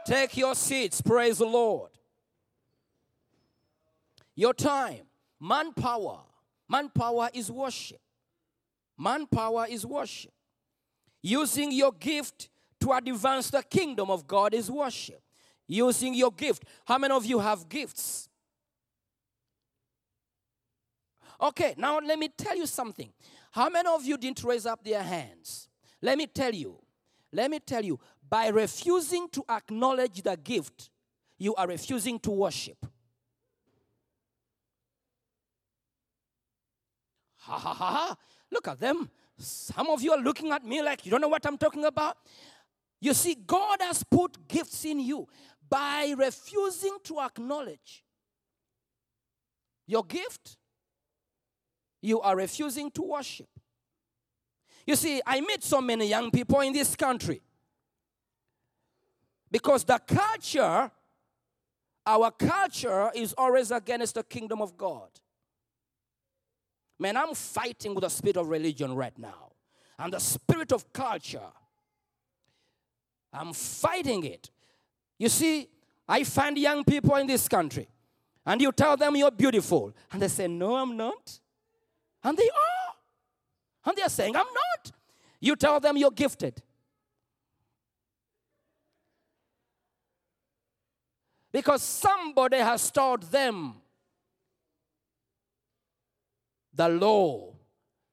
Take 0.05 0.37
your 0.37 0.55
seats. 0.55 1.01
Praise 1.01 1.39
the 1.39 1.47
Lord. 1.47 1.91
Your 4.35 4.55
time, 4.55 5.03
manpower. 5.41 6.21
Manpower 6.69 7.29
is 7.35 7.51
worship. 7.51 8.01
Manpower 8.99 9.67
is 9.69 9.87
worship. 9.87 10.33
Using 11.23 11.71
your 11.71 11.93
gift 11.93 12.49
to 12.81 12.93
advance 12.93 13.51
the 13.51 13.63
kingdom 13.63 14.11
of 14.11 14.27
God 14.27 14.55
is 14.55 14.71
worship. 14.71 15.23
Using 15.69 16.15
your 16.15 16.33
gift. 16.33 16.65
How 16.85 16.99
many 16.99 17.15
of 17.15 17.25
you 17.25 17.39
have 17.39 17.69
gifts? 17.69 18.29
Okay, 21.41 21.75
now 21.77 21.99
let 21.99 22.19
me 22.19 22.29
tell 22.29 22.57
you 22.57 22.67
something. 22.67 23.13
How 23.53 23.69
many 23.69 23.89
of 23.89 24.05
you 24.05 24.17
didn't 24.17 24.43
raise 24.45 24.67
up 24.67 24.83
their 24.83 25.03
hands? 25.03 25.69
Let 26.01 26.17
me 26.19 26.27
tell 26.27 26.55
you. 26.55 26.79
Let 27.33 27.51
me 27.51 27.61
tell 27.61 27.85
you. 27.85 28.01
By 28.29 28.49
refusing 28.49 29.29
to 29.33 29.45
acknowledge 29.49 30.23
the 30.23 30.37
gift, 30.37 30.91
you 31.39 31.55
are 31.55 31.69
refusing 31.69 32.19
to 32.21 32.31
worship. 32.31 32.79
Ha 37.41 37.59
ha 37.59 37.75
ha 37.75 37.91
ha. 37.91 38.17
Look 38.51 38.69
at 38.69 38.81
them. 38.81 39.11
Some 39.37 39.91
of 39.91 40.01
you 40.01 40.13
are 40.13 40.21
looking 40.21 40.51
at 40.51 40.65
me 40.65 40.81
like 40.81 41.05
you 41.05 41.11
don't 41.11 41.21
know 41.21 41.29
what 41.29 41.45
I'm 41.45 41.59
talking 41.59 41.85
about. 41.85 42.17
You 43.01 43.13
see, 43.13 43.35
God 43.35 43.79
has 43.83 44.03
put 44.03 44.49
gifts 44.49 44.85
in 44.87 45.01
you 45.01 45.27
by 45.69 46.15
refusing 46.17 46.97
to 47.05 47.21
acknowledge 47.21 48.03
your 49.87 50.05
gift. 50.05 50.57
You 52.03 52.21
are 52.21 52.37
refusing 52.37 52.91
to 52.91 53.03
worship. 53.03 53.49
You 54.87 54.97
see, 54.97 55.23
I 55.25 55.41
meet 55.41 55.63
so 55.63 55.81
many 55.81 56.09
young 56.09 56.31
people 56.31 56.61
in 56.61 56.73
this 56.73 56.97
country 56.97 57.41
because 59.51 59.85
the 59.85 59.99
culture, 59.99 60.91
our 62.05 62.31
culture, 62.33 63.11
is 63.15 63.33
always 63.35 63.71
against 63.71 64.17
the 64.17 64.25
kingdom 64.25 64.61
of 64.61 64.77
God. 64.77 65.09
Man, 66.99 67.17
I'm 67.17 67.35
fighting 67.35 67.95
with 67.95 68.03
the 68.03 68.11
spirit 68.11 68.37
of 68.37 68.49
religion 68.49 68.95
right 68.95 69.17
now 69.17 69.53
and 69.99 70.13
the 70.13 70.19
spirit 70.19 70.73
of 70.73 70.93
culture. 70.93 71.41
I'm 73.33 73.53
fighting 73.53 74.25
it. 74.25 74.51
You 75.19 75.29
see, 75.29 75.69
I 76.09 76.25
find 76.25 76.59
young 76.59 76.85
people 76.85 77.15
in 77.17 77.29
this 77.29 77.47
country 77.49 77.89
and 78.45 78.61
you 78.61 78.73
tell 78.73 78.97
them 78.97 79.17
you're 79.17 79.31
beautiful, 79.31 79.93
and 80.11 80.21
they 80.21 80.29
say, 80.29 80.49
No, 80.49 80.75
I'm 80.77 80.97
not. 80.97 81.39
And 82.25 82.37
they 82.37 82.49
are. 82.49 82.95
And 83.87 83.97
they're 83.97 84.09
saying, 84.09 84.37
I'm 84.37 84.47
not. 84.47 84.93
You 85.41 85.57
tell 85.57 85.81
them 85.81 85.97
you're 85.97 86.11
gifted. 86.11 86.63
Because 91.51 91.83
somebody 91.83 92.59
has 92.59 92.91
taught 92.91 93.31
them 93.31 93.75
the 96.73 96.89
law, 96.89 97.53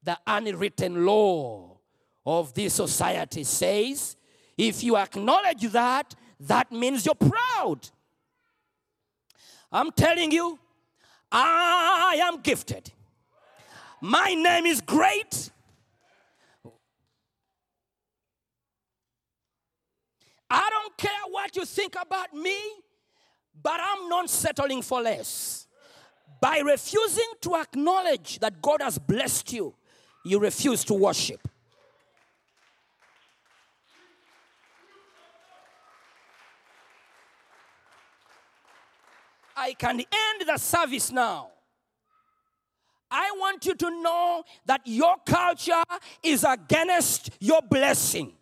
the 0.03 0.17
unwritten 0.27 1.05
law 1.05 1.77
of 2.25 2.53
this 2.53 2.73
society 2.73 3.43
says 3.43 4.17
if 4.57 4.83
you 4.83 4.97
acknowledge 4.97 5.61
that, 5.71 6.13
that 6.41 6.71
means 6.71 7.05
you're 7.05 7.15
proud. 7.15 7.89
I'm 9.71 9.91
telling 9.91 10.31
you, 10.31 10.59
I 11.31 12.19
am 12.23 12.41
gifted. 12.41 12.91
My 14.01 14.33
name 14.33 14.65
is 14.65 14.81
great. 14.81 15.51
I 20.49 20.69
don't 20.69 20.97
care 20.97 21.11
what 21.29 21.55
you 21.55 21.65
think 21.65 21.95
about 22.01 22.33
me, 22.33 22.57
but 23.61 23.79
I'm 23.79 24.09
not 24.09 24.29
settling 24.29 24.81
for 24.81 25.01
less. 25.01 25.67
By 26.41 26.59
refusing 26.59 27.31
to 27.41 27.55
acknowledge 27.57 28.39
that 28.39 28.61
God 28.61 28.81
has 28.81 28.97
blessed 28.97 29.51
you, 29.53 29.75
you 30.25 30.39
refuse 30.39 30.83
to 30.85 30.93
worship. 30.93 31.47
I 39.55 39.73
can 39.73 39.99
end 39.99 40.47
the 40.47 40.57
service 40.57 41.11
now. 41.11 41.49
I 43.11 43.31
want 43.37 43.65
you 43.65 43.73
to 43.75 44.01
know 44.01 44.43
that 44.65 44.81
your 44.85 45.15
culture 45.25 45.83
is 46.21 46.43
against 46.43 47.31
your 47.39 47.61
blessing. 47.61 48.33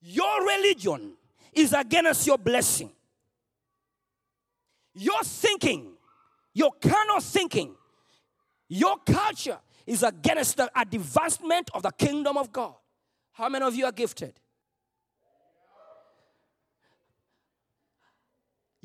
Your 0.00 0.46
religion 0.46 1.12
is 1.52 1.72
against 1.72 2.26
your 2.26 2.38
blessing. 2.38 2.90
Your 4.94 5.22
thinking, 5.22 5.92
your 6.52 6.70
carnal 6.80 7.20
thinking, 7.20 7.74
your 8.68 8.96
culture 9.04 9.58
is 9.86 10.02
against 10.02 10.56
the 10.56 10.70
advancement 10.78 11.70
of 11.74 11.82
the 11.82 11.90
kingdom 11.90 12.36
of 12.36 12.52
God. 12.52 12.74
How 13.32 13.48
many 13.48 13.64
of 13.64 13.74
you 13.74 13.84
are 13.84 13.92
gifted? 13.92 14.38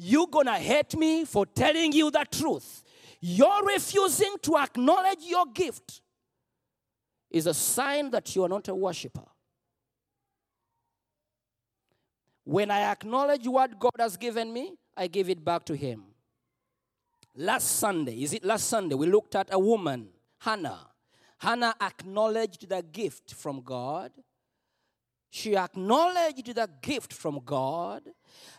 You're 0.01 0.27
gonna 0.27 0.57
hate 0.57 0.95
me 0.95 1.25
for 1.25 1.45
telling 1.45 1.91
you 1.91 2.09
the 2.09 2.25
truth. 2.31 2.83
You're 3.19 3.65
refusing 3.65 4.33
to 4.43 4.57
acknowledge 4.57 5.19
your 5.23 5.45
gift 5.47 5.99
is 7.29 7.47
a 7.47 7.53
sign 7.53 8.09
that 8.11 8.33
you 8.33 8.45
are 8.45 8.47
not 8.47 8.69
a 8.69 8.73
worshiper. 8.73 9.25
When 12.45 12.71
I 12.71 12.83
acknowledge 12.83 13.45
what 13.45 13.77
God 13.77 13.91
has 13.99 14.15
given 14.15 14.53
me, 14.53 14.77
I 14.95 15.07
give 15.07 15.29
it 15.29 15.43
back 15.43 15.65
to 15.65 15.75
Him. 15.75 16.05
Last 17.35 17.67
Sunday, 17.67 18.23
is 18.23 18.31
it 18.31 18.45
last 18.45 18.69
Sunday? 18.69 18.95
We 18.95 19.07
looked 19.07 19.35
at 19.35 19.49
a 19.51 19.59
woman, 19.59 20.07
Hannah. 20.39 20.87
Hannah 21.39 21.75
acknowledged 21.81 22.69
the 22.69 22.81
gift 22.81 23.33
from 23.33 23.63
God. 23.63 24.11
She 25.29 25.55
acknowledged 25.55 26.55
the 26.55 26.69
gift 26.81 27.13
from 27.13 27.41
God. 27.45 28.03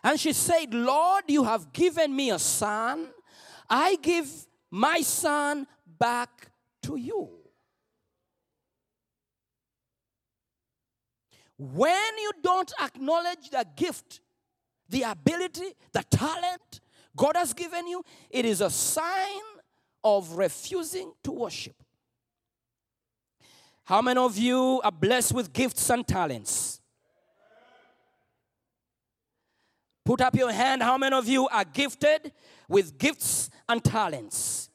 And 0.03 0.19
she 0.19 0.33
said, 0.33 0.73
Lord, 0.73 1.25
you 1.27 1.43
have 1.43 1.73
given 1.73 2.15
me 2.15 2.31
a 2.31 2.39
son. 2.39 3.09
I 3.69 3.97
give 4.01 4.29
my 4.69 5.01
son 5.01 5.67
back 5.85 6.51
to 6.83 6.95
you. 6.95 7.29
When 11.57 12.17
you 12.17 12.31
don't 12.41 12.73
acknowledge 12.81 13.49
the 13.51 13.65
gift, 13.75 14.21
the 14.89 15.03
ability, 15.03 15.75
the 15.91 16.03
talent 16.09 16.81
God 17.15 17.35
has 17.35 17.53
given 17.53 17.87
you, 17.87 18.03
it 18.29 18.45
is 18.45 18.61
a 18.61 18.69
sign 18.69 19.41
of 20.03 20.31
refusing 20.31 21.13
to 21.23 21.31
worship. 21.31 21.80
How 23.91 24.01
many 24.01 24.21
of 24.21 24.37
you 24.37 24.79
are 24.85 24.91
blessed 24.91 25.33
with 25.33 25.51
gifts 25.51 25.89
and 25.89 26.07
talents? 26.07 26.79
Put 30.05 30.21
up 30.21 30.33
your 30.33 30.49
hand. 30.49 30.81
How 30.81 30.97
many 30.97 31.13
of 31.13 31.27
you 31.27 31.49
are 31.49 31.65
gifted 31.65 32.31
with 32.69 32.97
gifts 32.97 33.49
and 33.67 33.83
talents? 33.83 34.69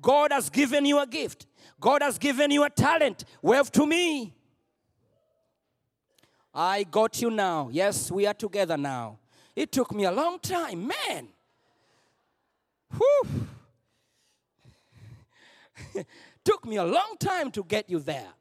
God 0.00 0.32
has 0.32 0.50
given 0.50 0.84
you 0.84 0.98
a 0.98 1.06
gift. 1.06 1.46
God 1.80 2.02
has 2.02 2.18
given 2.18 2.50
you 2.50 2.64
a 2.64 2.70
talent. 2.70 3.24
Wave 3.42 3.70
to 3.70 3.86
me. 3.86 4.34
I 6.52 6.82
got 6.82 7.22
you 7.22 7.30
now. 7.30 7.68
Yes, 7.70 8.10
we 8.10 8.26
are 8.26 8.34
together 8.34 8.76
now. 8.76 9.20
It 9.54 9.70
took 9.70 9.94
me 9.94 10.02
a 10.02 10.10
long 10.10 10.40
time, 10.40 10.88
man. 10.88 11.28
Whew. 12.98 13.46
took 16.44 16.66
me 16.66 16.76
a 16.76 16.84
long 16.84 17.16
time 17.18 17.50
to 17.52 17.64
get 17.64 17.88
you 17.88 17.98
there. 17.98 18.32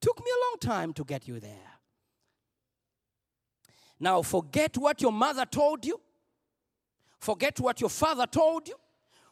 Took 0.00 0.18
me 0.18 0.26
a 0.30 0.40
long 0.50 0.58
time 0.76 0.92
to 0.94 1.04
get 1.04 1.28
you 1.28 1.40
there. 1.40 1.70
Now, 3.98 4.22
forget 4.22 4.78
what 4.78 5.02
your 5.02 5.12
mother 5.12 5.44
told 5.44 5.84
you. 5.84 6.00
Forget 7.20 7.60
what 7.60 7.80
your 7.80 7.90
father 7.90 8.26
told 8.26 8.66
you. 8.66 8.74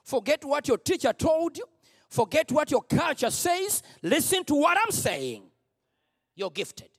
Forget 0.05 0.45
what 0.45 0.69
your 0.69 0.77
teacher 0.77 1.13
told 1.13 1.57
you. 1.57 1.65
Forget 2.11 2.53
what 2.53 2.71
your 2.71 2.83
culture 2.83 3.31
says. 3.31 3.83
Listen 4.03 4.45
to 4.45 4.55
what 4.55 4.77
I'm 4.79 4.91
saying. 4.91 5.45
You're 6.35 6.51
gifted. 6.51 6.91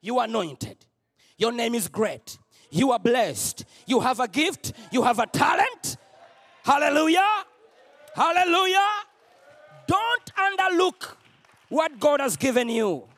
You 0.00 0.18
are 0.18 0.24
anointed. 0.24 0.84
Your 1.36 1.52
name 1.52 1.74
is 1.74 1.88
great. 1.88 2.38
You 2.70 2.92
are 2.92 2.98
blessed. 2.98 3.64
You 3.86 4.00
have 4.00 4.20
a 4.20 4.28
gift. 4.28 4.72
You 4.90 5.02
have 5.02 5.18
a 5.18 5.26
talent. 5.26 5.98
Hallelujah. 6.62 7.44
Hallelujah. 8.14 8.88
Don't 9.86 10.32
underlook 10.36 11.16
what 11.68 11.98
God 11.98 12.20
has 12.20 12.36
given 12.36 12.68
you. 12.68 13.08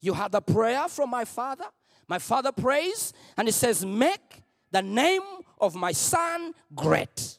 You 0.00 0.14
had 0.14 0.32
the 0.32 0.40
prayer 0.40 0.88
from 0.88 1.10
my 1.10 1.24
father. 1.24 1.64
My 2.08 2.20
father 2.20 2.52
prays 2.52 3.12
and 3.36 3.48
he 3.48 3.52
says, 3.52 3.84
Make 3.84 4.42
the 4.70 4.82
name 4.82 5.22
of 5.60 5.74
my 5.74 5.92
son 5.92 6.54
great. 6.74 7.38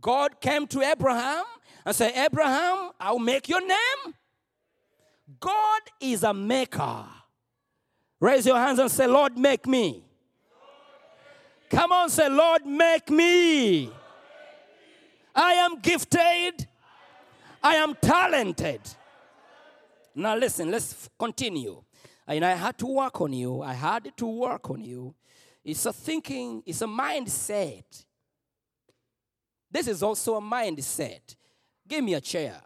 God 0.00 0.40
came 0.40 0.66
to 0.66 0.82
Abraham 0.82 1.44
and 1.86 1.94
said, 1.94 2.12
Abraham, 2.16 2.90
I'll 2.98 3.20
make 3.20 3.48
your 3.48 3.64
name. 3.64 4.14
God 5.38 5.80
is 6.00 6.24
a 6.24 6.34
maker. 6.34 7.04
Raise 8.22 8.46
your 8.46 8.56
hands 8.56 8.78
and 8.78 8.88
say, 8.88 9.08
Lord, 9.08 9.36
make 9.36 9.66
me. 9.66 10.04
Come 11.68 11.90
on, 11.90 12.08
say, 12.08 12.28
Lord, 12.28 12.64
make 12.64 13.10
me. 13.10 13.90
I 15.34 15.54
am 15.54 15.80
gifted. 15.80 16.68
I 17.60 17.74
am 17.74 17.96
talented. 18.00 18.80
Now, 20.14 20.36
listen, 20.36 20.70
let's 20.70 21.08
continue. 21.18 21.82
And 22.28 22.44
I 22.44 22.52
had 22.52 22.78
to 22.78 22.86
work 22.86 23.20
on 23.20 23.32
you. 23.32 23.60
I 23.60 23.72
had 23.72 24.16
to 24.16 24.26
work 24.26 24.70
on 24.70 24.84
you. 24.84 25.16
It's 25.64 25.84
a 25.84 25.92
thinking, 25.92 26.62
it's 26.64 26.82
a 26.82 26.86
mindset. 26.86 28.04
This 29.68 29.88
is 29.88 30.00
also 30.00 30.36
a 30.36 30.40
mindset. 30.40 31.34
Give 31.88 32.04
me 32.04 32.14
a 32.14 32.20
chair. 32.20 32.62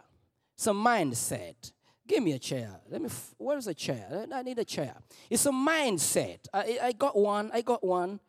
It's 0.53 0.67
a 0.67 0.71
mindset. 0.71 1.71
Give 2.07 2.23
me 2.23 2.31
a 2.31 2.39
chair. 2.39 2.79
Let 2.89 3.01
me. 3.01 3.07
F- 3.07 3.35
where's 3.37 3.67
a 3.67 3.73
chair? 3.73 4.25
I 4.33 4.41
need 4.41 4.57
a 4.57 4.65
chair. 4.65 4.95
It's 5.29 5.45
a 5.45 5.51
mindset. 5.51 6.39
I, 6.53 6.79
I 6.81 6.91
got 6.93 7.17
one. 7.17 7.51
I 7.53 7.61
got 7.61 7.83
one. 7.83 8.19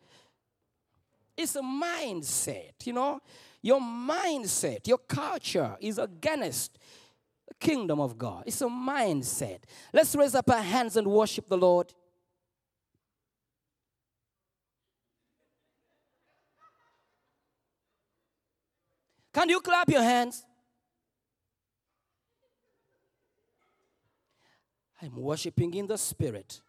It's 1.36 1.54
a 1.54 1.62
mindset. 1.62 2.72
You 2.84 2.94
know, 2.94 3.20
your 3.62 3.80
mindset, 3.80 4.88
your 4.88 4.98
culture 4.98 5.76
is 5.80 5.98
against 5.98 6.76
the 7.46 7.54
kingdom 7.54 8.00
of 8.00 8.18
God. 8.18 8.44
It's 8.46 8.60
a 8.60 8.66
mindset. 8.66 9.60
Let's 9.92 10.14
raise 10.16 10.34
up 10.34 10.50
our 10.50 10.62
hands 10.62 10.96
and 10.96 11.06
worship 11.06 11.48
the 11.48 11.56
Lord. 11.56 11.94
Can 19.32 19.48
you 19.48 19.60
clap 19.60 19.88
your 19.88 20.02
hands? 20.02 20.44
I'm 25.00 25.16
worshiping 25.16 25.74
in 25.74 25.86
the 25.86 25.96
spirit. 25.96 26.60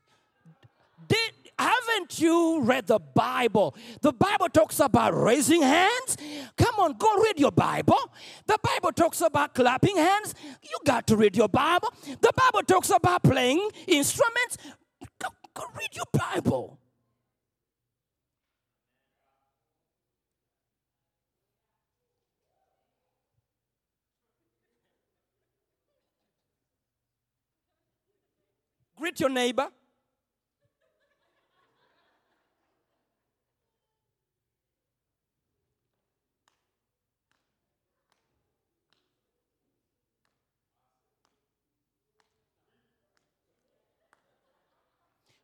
Did, 1.08 1.32
haven't 1.58 2.20
you 2.20 2.62
read 2.62 2.88
the 2.88 3.00
Bible? 3.00 3.76
The 4.02 4.12
Bible 4.12 4.50
talks 4.50 4.80
about 4.80 5.14
raising 5.14 5.62
hands. 5.62 6.18
Come 6.58 6.76
on, 6.80 6.94
go 6.98 7.22
read 7.24 7.40
your 7.40 7.52
Bible. 7.52 7.98
The 8.46 8.58
Bible 8.62 8.92
talks 8.92 9.22
about 9.22 9.56
clapping 9.56 9.98
hands. 9.98 10.36
You 10.62 10.78
got 10.86 11.08
to 11.08 11.18
read 11.18 11.36
your 11.36 11.50
Bible. 11.50 11.90
The 12.06 12.32
Bible 12.36 12.64
talks 12.66 12.90
about 12.90 13.24
playing 13.24 13.68
instruments. 13.88 14.58
Go, 15.20 15.30
go 15.54 15.64
read 15.78 15.96
your 15.96 16.06
Bible. 16.14 16.80
Greet 29.00 29.18
your 29.22 29.30
neighbor. 29.30 29.70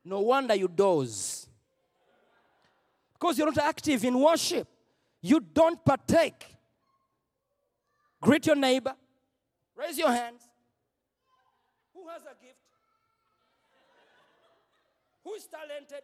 No 0.03 0.19
wonder 0.19 0.53
you 0.53 0.67
doze. 0.67 1.47
Because 3.13 3.37
you're 3.37 3.47
not 3.47 3.57
active 3.57 4.03
in 4.03 4.19
worship. 4.19 4.67
You 5.21 5.39
don't 5.39 5.83
partake. 5.83 6.45
Greet 8.19 8.47
your 8.47 8.57
neighbor. 8.57 8.95
Raise 9.77 9.97
your 9.97 10.11
hands. 10.11 10.41
Who 11.93 12.05
has 12.09 12.21
a 12.23 12.35
gift? 12.43 12.64
Who 15.25 15.33
is 15.33 15.47
talented? 15.47 16.03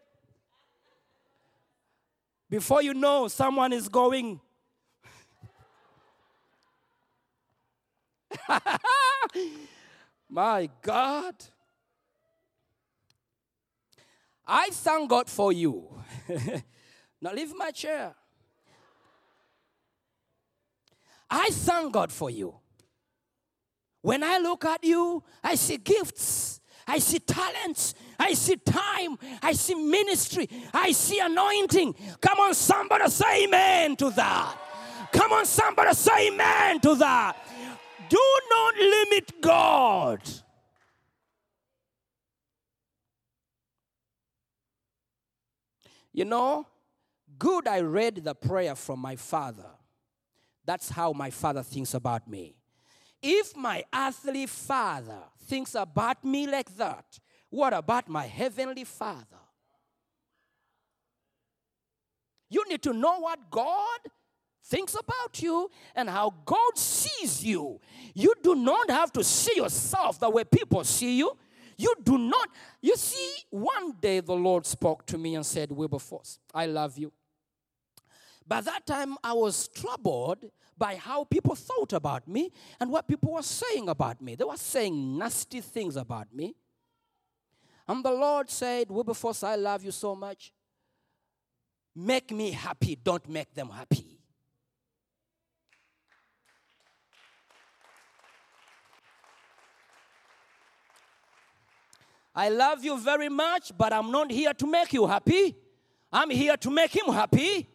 Before 2.49 2.81
you 2.81 2.93
know, 2.95 3.29
someone 3.29 3.71
is 3.71 3.88
going. 3.88 4.41
My 10.30 10.69
God. 10.82 11.36
I 14.45 14.69
thank 14.72 15.09
God 15.09 15.30
for 15.30 15.53
you. 15.53 15.88
now 17.22 17.32
leave 17.32 17.55
my 17.55 17.72
chair. 17.72 18.13
I 21.30 21.49
thank 21.51 21.93
God 21.93 22.11
for 22.11 22.30
you. 22.30 22.55
When 24.01 24.24
I 24.24 24.39
look 24.39 24.65
at 24.65 24.84
you, 24.84 25.24
I 25.43 25.55
see 25.55 25.78
gifts. 25.78 26.59
I 26.88 26.99
see 26.99 27.19
talents. 27.19 27.93
I 28.22 28.34
see 28.34 28.55
time. 28.55 29.17
I 29.41 29.53
see 29.53 29.74
ministry. 29.74 30.47
I 30.72 30.91
see 30.91 31.19
anointing. 31.19 31.95
Come 32.22 32.39
on, 32.39 32.53
somebody 32.53 33.09
say 33.09 33.45
amen 33.45 33.95
to 33.95 34.11
that. 34.11 34.57
Come 35.11 35.32
on, 35.32 35.45
somebody 35.45 35.93
say 35.95 36.28
amen 36.28 36.80
to 36.82 36.93
that. 36.95 37.36
Do 38.07 38.39
not 38.51 38.76
limit 38.76 39.41
God. 39.41 40.22
You 46.13 46.26
know, 46.26 46.67
good 47.39 47.67
I 47.67 47.80
read 47.80 48.24
the 48.24 48.36
prayer 48.36 48.76
from 48.76 48.99
my 48.99 49.15
father. 49.15 49.72
That's 50.63 50.89
how 50.89 51.11
my 51.13 51.32
father 51.32 51.63
thinks 51.63 51.95
about 51.95 52.28
me. 52.28 52.55
If 53.24 53.55
my 53.57 53.84
earthly 53.95 54.45
father 54.45 55.24
thinks 55.45 55.74
about 55.74 56.24
me 56.24 56.45
like 56.45 56.76
that, 56.78 57.19
what 57.52 57.74
about 57.74 58.10
my 58.10 58.26
heavenly 58.26 58.86
father? 58.86 59.38
You 62.49 62.68
need 62.68 62.82
to 62.84 62.93
know 62.93 63.20
what 63.20 63.52
God 63.52 63.99
thinks 64.64 64.93
about 64.95 65.41
you 65.41 65.70
and 65.95 66.10
how 66.10 66.34
God 66.45 66.78
sees 66.78 67.43
you. 67.43 67.80
You 68.14 68.34
do 68.41 68.56
not 68.56 68.89
have 68.89 69.12
to 69.14 69.24
see 69.24 69.58
yourself 69.58 70.20
the 70.20 70.30
way 70.30 70.43
people 70.45 70.84
see 70.84 71.18
you. 71.18 71.38
You 71.78 71.93
do 72.04 72.18
not. 72.18 72.49
You 72.82 72.95
see, 72.95 73.36
one 73.49 73.95
day 74.02 74.22
the 74.22 74.34
Lord 74.34 74.66
spoke 74.66 75.06
to 75.08 75.18
me 75.18 75.36
and 75.36 75.45
said, 75.45 75.72
Wilberforce, 75.72 76.39
I 76.54 76.68
love 76.68 76.97
you. 76.97 77.12
By 78.47 78.62
that 78.62 78.86
time, 78.86 79.18
I 79.24 79.34
was 79.34 79.68
troubled 79.68 80.45
by 80.78 80.95
how 80.95 81.26
people 81.26 81.56
thought 81.56 81.93
about 81.93 82.28
me 82.28 82.52
and 82.80 82.91
what 82.91 83.08
people 83.08 83.34
were 83.34 83.43
saying 83.43 83.89
about 83.89 84.22
me. 84.22 84.36
They 84.36 84.43
were 84.43 84.58
saying 84.58 85.18
nasty 85.18 85.62
things 85.62 85.95
about 85.95 86.34
me. 86.34 86.56
And 87.88 88.03
the 88.03 88.11
Lord 88.11 88.49
said, 88.49 88.89
Wilberforce, 88.89 89.43
I 89.43 89.55
love 89.55 89.84
you 89.84 89.91
so 89.91 90.15
much. 90.15 90.53
Make 91.95 92.32
me 92.32 92.51
happy, 92.51 92.95
don't 92.95 93.27
make 93.27 93.53
them 93.53 93.69
happy. 93.69 94.21
I 102.34 102.47
love 102.47 102.84
you 102.84 102.97
very 102.97 103.27
much, 103.27 103.73
but 103.77 103.91
I'm 103.91 104.09
not 104.09 104.32
here 104.32 104.53
to 104.53 104.67
make 104.67 104.93
you 104.93 105.05
happy. 105.05 105.55
I'm 106.11 106.29
here 106.29 106.55
to 106.55 106.69
make 106.69 106.95
him 106.95 107.13
happy. 107.13 107.67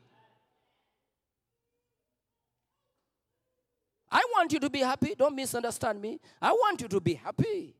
I 4.10 4.24
want 4.34 4.52
you 4.52 4.60
to 4.60 4.70
be 4.70 4.80
happy. 4.80 5.14
Don't 5.16 5.36
misunderstand 5.36 6.00
me. 6.00 6.18
I 6.40 6.52
want 6.52 6.80
you 6.80 6.88
to 6.88 7.00
be 7.00 7.14
happy. 7.14 7.74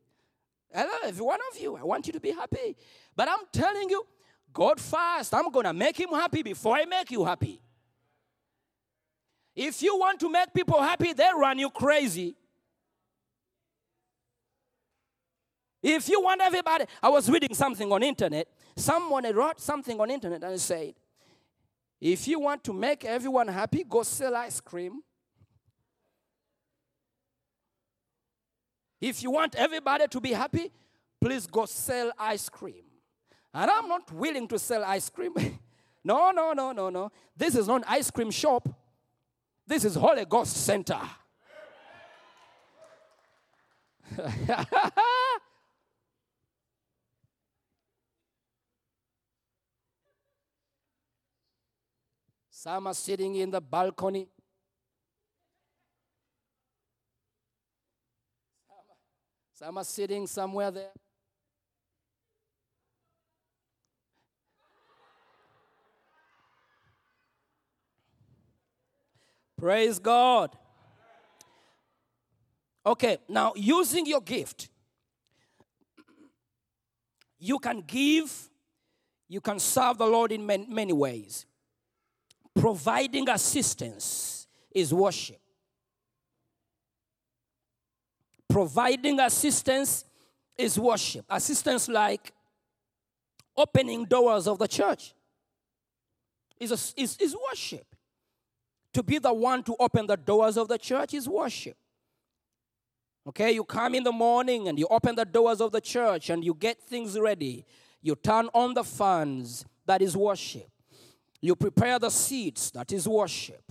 I 0.75 0.83
love 0.83 1.01
every 1.05 1.25
one 1.25 1.41
of 1.53 1.61
you. 1.61 1.77
I 1.77 1.85
want 1.85 2.07
you 2.07 2.13
to 2.13 2.21
be 2.21 2.31
happy. 2.31 2.77
But 3.15 3.29
I'm 3.29 3.47
telling 3.53 3.89
you, 3.89 4.07
God 4.53 4.81
first. 4.81 5.35
I'm 5.35 5.51
going 5.51 5.65
to 5.65 5.73
make 5.73 5.99
him 5.99 6.11
happy 6.11 6.43
before 6.43 6.77
I 6.77 6.85
make 6.85 7.11
you 7.11 7.25
happy. 7.25 7.63
If 9.55 9.83
you 9.83 9.97
want 9.99 10.21
to 10.21 10.31
make 10.31 10.53
people 10.53 10.81
happy, 10.81 11.13
they 11.13 11.29
run 11.35 11.59
you 11.59 11.71
crazy. 11.71 12.37
If 15.83 16.09
you 16.09 16.21
want 16.21 16.41
everybody, 16.43 16.85
I 17.03 17.09
was 17.09 17.31
reading 17.31 17.55
something 17.55 17.91
on 17.91 18.03
internet. 18.03 18.49
Someone 18.77 19.25
wrote 19.35 19.61
something 19.61 19.99
on 20.01 20.11
internet 20.11 20.43
and 20.43 20.61
said, 20.61 20.95
if 22.01 22.29
you 22.29 22.41
want 22.41 22.63
to 22.65 22.73
make 22.73 23.05
everyone 23.05 23.49
happy, 23.49 23.85
go 23.89 24.03
sell 24.03 24.37
ice 24.37 24.61
cream. 24.61 25.01
If 29.07 29.23
you 29.23 29.31
want 29.31 29.55
everybody 29.55 30.09
to 30.09 30.21
be 30.21 30.33
happy, 30.33 30.73
please 31.21 31.47
go 31.47 31.65
sell 31.65 32.11
ice 32.19 32.49
cream. 32.49 32.83
And 33.55 33.71
I'm 33.71 33.87
not 33.87 34.11
willing 34.11 34.49
to 34.49 34.59
sell 34.59 34.83
ice 34.85 35.09
cream. 35.09 35.33
no, 36.05 36.33
no, 36.33 36.53
no, 36.53 36.73
no, 36.73 36.91
no. 36.91 37.13
This 37.37 37.55
is 37.55 37.69
not 37.69 37.83
an 37.83 37.85
ice 37.87 38.11
cream 38.11 38.33
shop. 38.33 38.69
This 39.65 39.85
is 39.85 39.95
Holy 39.95 40.25
Ghost 40.25 40.57
Center. 40.57 40.99
Some 52.51 52.89
are 52.89 52.95
sitting 52.95 53.37
in 53.37 53.53
the 53.53 53.61
balcony. 53.61 54.27
Some 59.59 59.79
are 59.79 59.85
sitting 59.85 60.27
somewhere 60.27 60.71
there. 60.71 60.91
Praise 69.59 69.99
God. 69.99 70.55
Okay, 72.85 73.17
now 73.31 73.55
using 73.57 74.05
your 74.05 74.21
gift, 74.21 74.69
you 77.39 77.59
can 77.59 77.81
give, 77.81 78.51
you 79.27 79.41
can 79.41 79.59
serve 79.59 79.97
the 79.97 80.07
Lord 80.07 80.33
in 80.33 80.45
man- 80.45 80.67
many 80.69 80.93
ways. 80.93 81.47
Providing 82.55 83.31
assistance 83.31 84.47
is 84.71 84.93
worship. 84.93 85.41
Providing 88.57 89.21
assistance 89.21 90.07
is 90.57 90.79
worship. 90.79 91.27
Assistance 91.29 91.91
like 91.91 92.33
opening 93.55 94.07
doors 94.07 94.49
of 94.49 94.59
the 94.59 94.67
church 94.67 95.13
is, 96.59 96.71
a, 96.71 96.99
is, 96.99 97.19
is 97.19 97.37
worship. 97.51 97.85
To 98.95 99.03
be 99.03 99.19
the 99.19 99.31
one 99.31 99.63
to 99.65 99.77
open 99.79 100.07
the 100.07 100.17
doors 100.17 100.57
of 100.57 100.69
the 100.69 100.79
church 100.79 101.13
is 101.13 101.29
worship. 101.29 101.77
Okay, 103.29 103.53
you 103.53 103.63
come 103.63 103.95
in 103.95 104.05
the 104.05 104.11
morning 104.11 104.69
and 104.69 104.79
you 104.79 104.87
open 104.89 105.17
the 105.17 105.27
doors 105.27 105.61
of 105.61 105.71
the 105.71 105.83
church 105.83 106.31
and 106.31 106.43
you 106.43 106.55
get 106.55 106.81
things 106.81 107.21
ready. 107.21 107.67
You 108.01 108.15
turn 108.15 108.49
on 108.55 108.73
the 108.73 108.85
fans, 108.85 109.67
that 109.85 110.01
is 110.01 110.17
worship. 110.17 110.71
You 111.43 111.57
prepare 111.57 111.99
the 111.99 112.09
seats, 112.09 112.71
that 112.71 112.91
is 112.91 113.07
worship. 113.07 113.66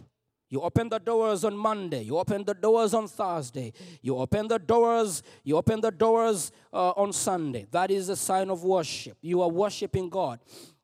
You 0.49 0.61
open 0.61 0.89
the 0.89 0.99
doors 0.99 1.43
on 1.43 1.57
Monday. 1.57 2.03
You 2.03 2.17
open 2.17 2.43
the 2.43 2.53
doors 2.53 2.93
on 2.93 3.07
Thursday. 3.07 3.73
You 4.01 4.17
open 4.17 4.47
the 4.47 4.59
doors. 4.59 5.23
You 5.43 5.57
open 5.57 5.81
the 5.81 5.91
doors 5.91 6.51
uh, 6.71 6.91
on 6.91 7.11
Sunday. 7.13 7.65
That 7.71 7.89
is 7.89 8.09
a 8.09 8.15
sign 8.15 8.49
of 8.49 8.63
worship. 8.63 9.17
You 9.21 9.41
are 9.41 9.49
worshiping 9.49 10.09
God. 10.09 10.39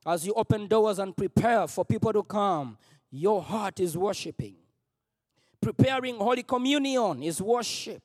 As 0.06 0.26
you 0.26 0.34
open 0.34 0.68
doors 0.68 0.98
and 0.98 1.16
prepare 1.16 1.68
for 1.68 1.86
people 1.86 2.12
to 2.12 2.24
come, 2.24 2.78
your 3.12 3.42
heart 3.42 3.80
is 3.80 3.96
worshiping. 3.96 4.56
Preparing 5.62 6.16
Holy 6.16 6.42
Communion 6.42 7.22
is 7.22 7.40
worship. 7.40 8.02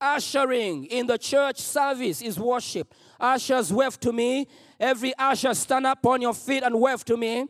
Ushering 0.00 0.86
in 0.86 1.06
the 1.06 1.18
church 1.18 1.60
service 1.60 2.22
is 2.22 2.40
worship. 2.40 2.92
Ushers, 3.20 3.72
wave 3.72 4.00
to 4.00 4.12
me. 4.12 4.48
Every 4.80 5.12
usher, 5.16 5.54
stand 5.54 5.86
up 5.86 6.04
on 6.06 6.22
your 6.22 6.34
feet 6.34 6.64
and 6.64 6.80
wave 6.80 7.04
to 7.04 7.16
me. 7.16 7.46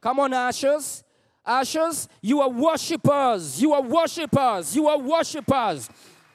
Come 0.00 0.18
on, 0.18 0.32
ushers. 0.32 1.04
Ushers, 1.48 2.08
you 2.20 2.42
are 2.42 2.50
worshipers. 2.50 3.60
You 3.60 3.72
are 3.72 3.80
worshipers. 3.80 4.76
You 4.76 4.86
are 4.86 4.98
worshipers. 4.98 5.88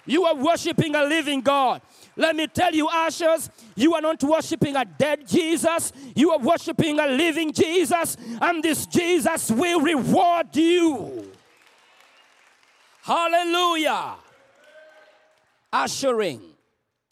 You 0.05 0.25
are 0.25 0.35
worshiping 0.35 0.95
a 0.95 1.03
living 1.03 1.41
God. 1.41 1.81
Let 2.15 2.35
me 2.35 2.47
tell 2.47 2.73
you, 2.73 2.89
Ashes, 2.89 3.49
you 3.75 3.93
are 3.93 4.01
not 4.01 4.23
worshiping 4.23 4.75
a 4.75 4.83
dead 4.83 5.27
Jesus. 5.27 5.93
You 6.15 6.31
are 6.31 6.39
worshiping 6.39 6.99
a 6.99 7.07
living 7.07 7.53
Jesus, 7.53 8.17
and 8.41 8.63
this 8.63 8.85
Jesus 8.87 9.49
will 9.51 9.81
reward 9.81 10.55
you. 10.55 11.31
Hallelujah. 13.03 14.15
Ushering. 15.71 16.41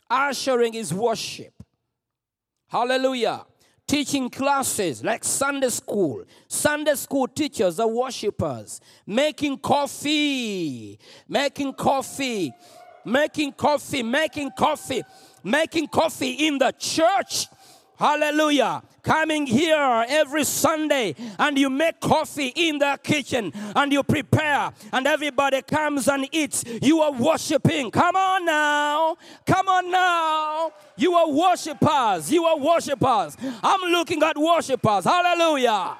Ushering 0.09 0.73
is 0.73 0.93
worship. 0.93 1.53
Hallelujah. 2.67 3.45
Teaching 3.91 4.29
classes 4.29 5.03
like 5.03 5.21
Sunday 5.21 5.67
school. 5.67 6.23
Sunday 6.47 6.95
school 6.95 7.27
teachers 7.27 7.77
are 7.77 7.89
worshipers. 7.89 8.79
Making 9.05 9.57
coffee. 9.57 10.97
Making 11.27 11.73
coffee. 11.73 12.53
Making 13.03 13.51
coffee. 13.51 14.01
Making 14.01 14.49
coffee. 14.57 15.03
Making 15.43 15.87
coffee 15.89 16.31
in 16.47 16.57
the 16.57 16.71
church. 16.79 17.47
Hallelujah. 18.01 18.81
Coming 19.03 19.45
here 19.45 20.05
every 20.09 20.43
Sunday 20.43 21.13
and 21.37 21.55
you 21.55 21.69
make 21.69 21.99
coffee 21.99 22.51
in 22.55 22.79
the 22.79 22.97
kitchen 23.03 23.51
and 23.75 23.93
you 23.93 24.01
prepare 24.01 24.71
and 24.91 25.05
everybody 25.05 25.61
comes 25.61 26.07
and 26.07 26.27
eats. 26.31 26.63
You 26.81 27.01
are 27.01 27.11
worshiping. 27.11 27.91
Come 27.91 28.15
on 28.15 28.45
now. 28.45 29.17
Come 29.45 29.69
on 29.69 29.91
now. 29.91 30.71
You 30.97 31.13
are 31.13 31.29
worshipers. 31.29 32.31
You 32.31 32.43
are 32.45 32.57
worshipers. 32.57 33.37
I'm 33.61 33.91
looking 33.91 34.23
at 34.23 34.35
worshipers. 34.35 35.03
Hallelujah. 35.03 35.95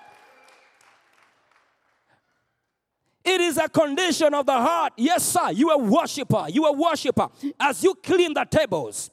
It 3.24 3.42
is 3.42 3.60
a 3.60 3.70
condition 3.70 4.34
of 4.34 4.48
the 4.48 4.54
heart. 4.54 4.94
Yes, 4.98 5.24
sir. 5.24 5.52
You 5.52 5.70
are 5.70 5.78
worshiper. 5.78 6.48
You 6.50 6.66
are 6.66 6.74
worshiper. 6.74 7.28
As 7.60 7.84
you 7.84 7.94
clean 7.94 8.34
the 8.34 8.46
tables, 8.46 9.12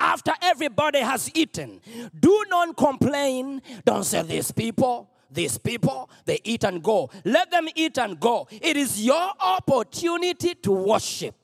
after 0.00 0.32
everybody 0.42 1.00
has 1.00 1.30
eaten, 1.34 1.80
do 2.18 2.44
not 2.48 2.76
complain. 2.76 3.62
Don't 3.84 4.04
say 4.04 4.22
these 4.22 4.50
people. 4.52 5.10
These 5.30 5.58
people, 5.58 6.08
they 6.24 6.40
eat 6.42 6.64
and 6.64 6.82
go. 6.82 7.10
Let 7.22 7.50
them 7.50 7.68
eat 7.74 7.98
and 7.98 8.18
go. 8.18 8.48
It 8.50 8.78
is 8.78 9.04
your 9.04 9.30
opportunity 9.38 10.54
to 10.54 10.72
worship. 10.72 11.34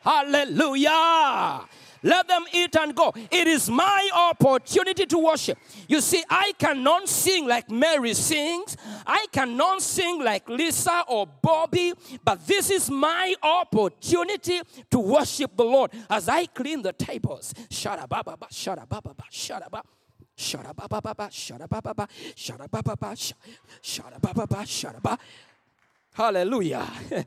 Hallelujah. 0.00 1.60
Let 2.02 2.28
them 2.28 2.44
eat 2.52 2.76
and 2.76 2.94
go. 2.94 3.12
It 3.30 3.46
is 3.48 3.70
my 3.70 4.10
opportunity 4.14 5.06
to 5.06 5.18
worship. 5.18 5.58
You 5.88 6.00
see, 6.00 6.22
I 6.28 6.52
cannot 6.58 7.08
sing 7.08 7.46
like 7.46 7.70
Mary 7.70 8.14
sings. 8.14 8.76
I 9.06 9.26
cannot 9.32 9.82
sing 9.82 10.22
like 10.22 10.48
Lisa 10.48 11.04
or 11.08 11.26
Bobby, 11.26 11.92
but 12.24 12.46
this 12.46 12.70
is 12.70 12.90
my 12.90 13.34
opportunity 13.42 14.60
to 14.90 14.98
worship 14.98 15.56
the 15.56 15.64
Lord 15.64 15.90
as 16.10 16.28
I 16.28 16.46
clean 16.46 16.82
the 16.82 16.92
tables. 16.92 17.54
Shut 17.70 17.98
up, 17.98 18.48
shut 18.50 18.78
up, 18.78 19.22
shut 19.30 19.62
up. 19.62 19.86
Shadabababa, 20.36 21.30
shadabababa, 21.30 22.06
shadabababa, 22.36 23.16
sh- 23.16 23.32
shadabababa, 23.82 24.66
shadaba. 24.66 25.18
Hallelujah. 26.12 26.86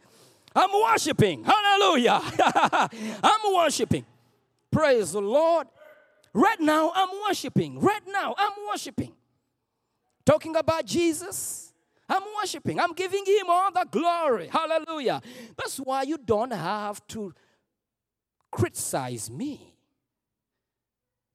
I'm 0.55 0.69
worshiping. 0.71 1.43
Hallelujah. 1.43 2.21
I'm 3.23 3.53
worshiping. 3.55 4.05
Praise 4.71 5.11
the 5.13 5.21
Lord. 5.21 5.67
Right 6.33 6.59
now, 6.59 6.91
I'm 6.93 7.09
worshiping. 7.27 7.79
Right 7.79 8.01
now, 8.07 8.35
I'm 8.37 8.53
worshiping. 8.69 9.13
Talking 10.25 10.55
about 10.55 10.85
Jesus, 10.85 11.73
I'm 12.07 12.21
worshiping. 12.39 12.79
I'm 12.79 12.93
giving 12.93 13.25
him 13.25 13.47
all 13.49 13.71
the 13.71 13.85
glory. 13.89 14.47
Hallelujah. 14.47 15.21
That's 15.57 15.77
why 15.77 16.03
you 16.03 16.17
don't 16.17 16.51
have 16.51 17.05
to 17.07 17.33
criticize 18.51 19.29
me. 19.29 19.75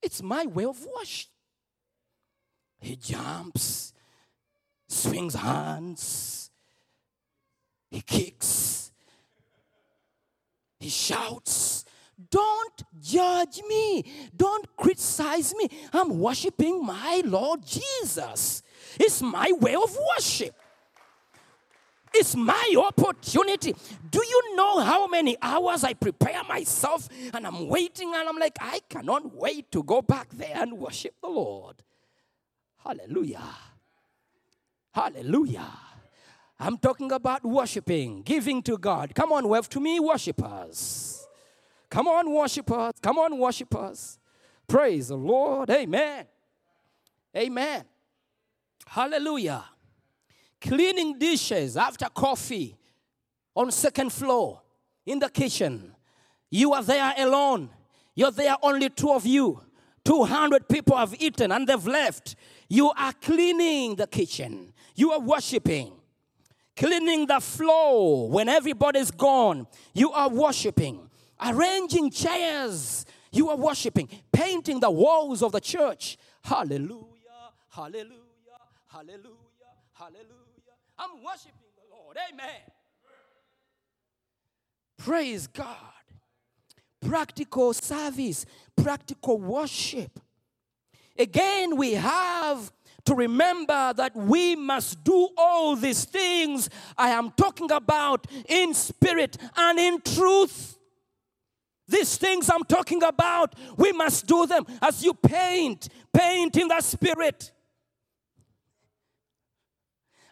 It's 0.01 0.21
my 0.21 0.45
way 0.45 0.65
of 0.65 0.85
worship. 0.95 1.29
He 2.79 2.95
jumps, 2.95 3.93
swings 4.87 5.33
hands, 5.33 6.51
he 7.89 8.01
kicks, 8.01 8.91
he 10.79 10.89
shouts. 10.89 11.64
Don't 12.29 12.83
judge 13.01 13.61
me. 13.67 14.03
Don't 14.35 14.65
criticize 14.77 15.53
me. 15.55 15.69
I'm 15.93 16.19
worshiping 16.19 16.85
my 16.85 17.21
Lord 17.25 17.65
Jesus. 17.65 18.63
It's 18.99 19.21
my 19.21 19.51
way 19.59 19.75
of 19.75 19.97
worship. 20.15 20.55
It's 22.13 22.33
my 22.33 22.75
opportunity. 22.77 23.75
Do 24.09 24.19
you 24.25 24.55
know 24.55 24.79
how 24.79 25.05
many 25.07 25.35
hours 25.41 25.83
I 25.83 25.93
prepare 25.93 26.43
myself 26.45 27.09
and 27.33 27.45
I'm 27.45 27.67
waiting 27.67 28.13
and 28.15 28.29
I'm 28.29 28.37
like, 28.37 28.57
I 28.61 28.79
cannot 28.87 29.35
wait 29.35 29.69
to 29.73 29.83
go 29.83 30.01
back 30.01 30.29
there 30.29 30.55
and 30.55 30.79
worship 30.79 31.13
the 31.21 31.27
Lord. 31.27 31.75
Hallelujah. 32.85 33.43
Hallelujah. 34.93 35.67
I'm 36.57 36.77
talking 36.77 37.11
about 37.11 37.43
worshiping, 37.43 38.21
giving 38.21 38.63
to 38.63 38.77
God. 38.77 39.13
Come 39.13 39.33
on, 39.33 39.49
wave 39.49 39.67
to 39.69 39.81
me, 39.81 39.99
worshipers. 39.99 41.24
Come 41.95 42.09
on, 42.09 42.29
worshipers. 42.29 42.91
Come 43.01 43.19
on, 43.19 43.37
worshipers. 43.37 44.19
Praise 44.67 45.07
the 45.07 45.15
Lord. 45.15 45.69
Amen. 45.69 46.25
Amen. 47.37 47.85
Hallelujah. 48.85 49.63
Cleaning 50.59 51.17
dishes 51.17 51.77
after 51.77 52.07
coffee 52.09 52.77
on 53.55 53.71
second 53.71 54.11
floor 54.11 54.61
in 55.05 55.19
the 55.19 55.29
kitchen. 55.29 55.95
You 56.51 56.73
are 56.73 56.83
there 56.83 57.13
alone. 57.17 57.69
You're 58.13 58.31
there 58.31 58.57
only 58.61 58.89
two 58.89 59.11
of 59.11 59.25
you. 59.25 59.61
200 60.03 60.67
people 60.67 60.97
have 60.97 61.15
eaten 61.17 61.53
and 61.53 61.65
they've 61.65 61.87
left. 61.87 62.35
You 62.67 62.91
are 62.91 63.13
cleaning 63.13 63.95
the 63.95 64.07
kitchen. 64.07 64.73
You 64.95 65.13
are 65.13 65.21
worshiping. 65.21 65.93
Cleaning 66.75 67.25
the 67.25 67.39
floor 67.39 68.29
when 68.29 68.49
everybody's 68.49 69.11
gone. 69.11 69.65
You 69.93 70.11
are 70.11 70.27
worshiping. 70.27 71.04
Arranging 71.43 72.11
chairs. 72.11 73.05
You 73.31 73.49
are 73.49 73.57
worshiping. 73.57 74.09
Painting 74.31 74.79
the 74.79 74.91
walls 74.91 75.41
of 75.41 75.51
the 75.51 75.59
church. 75.59 76.17
Hallelujah. 76.43 77.03
Hallelujah. 77.69 78.11
Hallelujah. 78.87 79.29
Hallelujah. 79.93 80.75
I'm 80.97 81.23
worshiping 81.23 81.71
the 81.75 81.95
Lord. 81.95 82.17
Amen. 82.31 82.61
Praise 84.97 85.47
God. 85.47 85.75
Practical 87.01 87.73
service, 87.73 88.45
practical 88.75 89.37
worship. 89.37 90.19
Again, 91.17 91.75
we 91.75 91.93
have 91.93 92.71
to 93.05 93.13
remember 93.13 93.93
that 93.93 94.15
we 94.15 94.55
must 94.55 95.03
do 95.03 95.29
all 95.37 95.75
these 95.75 96.05
things 96.05 96.69
I 96.97 97.09
am 97.09 97.31
talking 97.31 97.71
about 97.71 98.25
in 98.47 98.73
spirit 98.73 99.37
and 99.55 99.77
in 99.77 100.01
truth. 100.01 100.74
These 101.87 102.17
things 102.17 102.49
I'm 102.49 102.63
talking 102.63 103.03
about, 103.03 103.55
we 103.77 103.91
must 103.91 104.25
do 104.25 104.45
them 104.45 104.65
as 104.81 105.03
you 105.03 105.13
paint, 105.13 105.87
paint 106.11 106.57
in 106.57 106.67
the 106.67 106.81
spirit. 106.81 107.51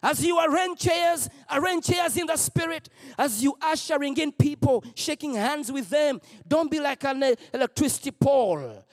As 0.02 0.22
you 0.22 0.38
arrange 0.38 0.80
chairs, 0.80 1.30
arrange 1.50 1.86
chairs 1.86 2.16
in 2.18 2.26
the 2.26 2.36
spirit. 2.36 2.90
As 3.16 3.42
you 3.42 3.56
ushering 3.62 4.16
in 4.18 4.32
people, 4.32 4.84
shaking 4.94 5.34
hands 5.34 5.72
with 5.72 5.88
them. 5.88 6.20
Don't 6.46 6.70
be 6.70 6.78
like 6.78 7.02
an 7.04 7.34
electricity 7.54 8.10
pole. 8.10 8.84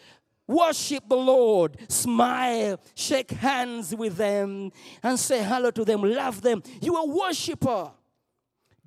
Worship 0.48 1.08
the 1.08 1.18
Lord, 1.18 1.78
smile, 1.90 2.80
shake 2.96 3.32
hands 3.32 3.96
with 3.96 4.18
them, 4.18 4.72
and 5.02 5.20
say 5.20 5.44
hello 5.44 5.72
to 5.72 5.86
them, 5.86 6.02
love 6.02 6.42
them. 6.42 6.62
You 6.82 6.96
are 6.96 7.04
a 7.04 7.08
worshiper. 7.08 7.92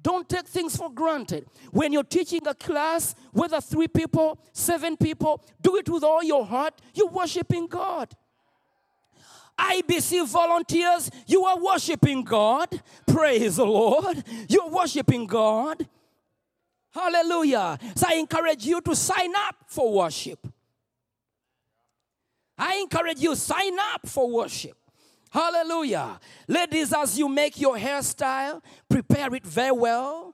Don't 0.04 0.28
take 0.28 0.46
things 0.46 0.76
for 0.76 0.92
granted. 0.92 1.46
When 1.72 1.90
you're 1.90 2.04
teaching 2.04 2.46
a 2.46 2.54
class, 2.54 3.14
whether 3.32 3.58
three 3.58 3.88
people, 3.88 4.38
seven 4.52 4.98
people, 4.98 5.42
do 5.62 5.76
it 5.76 5.88
with 5.88 6.04
all 6.04 6.22
your 6.22 6.44
heart. 6.44 6.74
You're 6.92 7.08
worshiping 7.08 7.66
God. 7.66 8.14
IBC 9.58 10.28
volunteers, 10.28 11.10
you 11.26 11.46
are 11.46 11.58
worshiping 11.58 12.22
God. 12.22 12.82
Praise 13.06 13.56
the 13.56 13.64
Lord. 13.64 14.22
You're 14.46 14.68
worshiping 14.68 15.26
God. 15.26 15.88
Hallelujah. 16.92 17.78
So 17.94 18.06
I 18.06 18.16
encourage 18.16 18.66
you 18.66 18.82
to 18.82 18.94
sign 18.94 19.32
up 19.34 19.56
for 19.68 19.90
worship. 19.90 20.46
I 22.58 22.76
encourage 22.76 23.20
you 23.20 23.34
sign 23.34 23.76
up 23.94 24.06
for 24.06 24.30
worship. 24.30 24.76
Hallelujah. 25.34 26.20
Ladies, 26.46 26.92
as 26.92 27.18
you 27.18 27.28
make 27.28 27.60
your 27.60 27.76
hairstyle, 27.76 28.62
prepare 28.88 29.34
it 29.34 29.44
very 29.44 29.72
well. 29.72 30.32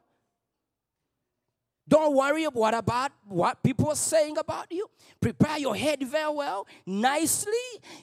Don't 1.89 2.15
worry 2.15 2.45
what 2.45 2.75
about 2.75 3.11
what 3.27 3.63
people 3.63 3.89
are 3.89 3.97
saying 3.97 4.37
about 4.37 4.71
you. 4.71 4.87
Prepare 5.19 5.59
your 5.59 5.75
head 5.75 6.07
very 6.07 6.31
well, 6.31 6.67
nicely. 6.85 7.53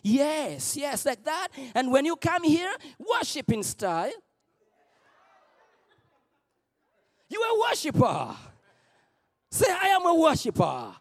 Yes, 0.01 0.75
yes, 0.75 1.05
like 1.05 1.23
that. 1.23 1.49
And 1.75 1.91
when 1.91 2.03
you 2.03 2.15
come 2.15 2.43
here, 2.43 2.73
worship 2.97 3.51
in 3.51 3.61
style. 3.61 4.11
You 7.29 7.39
are 7.39 7.57
a 7.57 7.69
worshiper. 7.69 8.35
Say, 9.51 9.67
I 9.69 9.89
am 9.89 10.03
a 10.03 10.15
worshiper. 10.15 10.95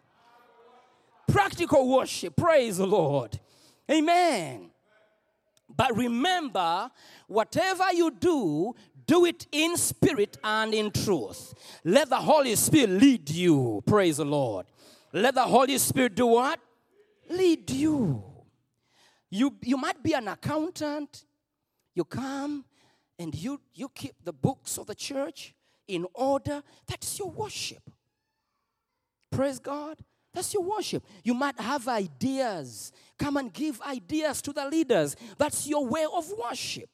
Practical 1.27 1.89
worship. 1.89 2.35
Praise 2.35 2.77
the 2.77 2.85
Lord. 2.85 3.39
Amen. 3.89 4.69
But 5.77 5.95
remember, 5.95 6.89
whatever 7.27 7.93
you 7.93 8.11
do, 8.11 8.73
do 9.05 9.25
it 9.25 9.45
in 9.51 9.77
spirit 9.77 10.37
and 10.43 10.73
in 10.73 10.91
truth. 10.91 11.53
Let 11.83 12.09
the 12.09 12.17
Holy 12.17 12.55
Spirit 12.55 12.89
lead 12.89 13.29
you. 13.29 13.83
Praise 13.85 14.17
the 14.17 14.25
Lord. 14.25 14.65
Let 15.13 15.35
the 15.35 15.43
Holy 15.43 15.77
Spirit 15.77 16.15
do 16.15 16.25
what? 16.25 16.59
Lead 17.29 17.69
you. 17.69 18.23
You, 19.29 19.55
you 19.61 19.77
might 19.77 20.01
be 20.01 20.13
an 20.13 20.27
accountant. 20.27 21.25
You 21.93 22.03
come 22.03 22.65
and 23.19 23.33
you, 23.35 23.61
you 23.73 23.89
keep 23.89 24.15
the 24.23 24.33
books 24.33 24.77
of 24.77 24.87
the 24.87 24.95
church 24.95 25.53
in 25.87 26.05
order. 26.13 26.63
That's 26.87 27.19
your 27.19 27.29
worship. 27.29 27.89
Praise 29.31 29.59
God. 29.59 29.97
That's 30.33 30.53
your 30.53 30.63
worship. 30.63 31.03
You 31.23 31.33
might 31.33 31.59
have 31.59 31.87
ideas. 31.87 32.91
Come 33.17 33.37
and 33.37 33.51
give 33.51 33.81
ideas 33.81 34.41
to 34.43 34.53
the 34.53 34.67
leaders. 34.67 35.15
That's 35.37 35.67
your 35.67 35.85
way 35.85 36.05
of 36.13 36.31
worship. 36.37 36.89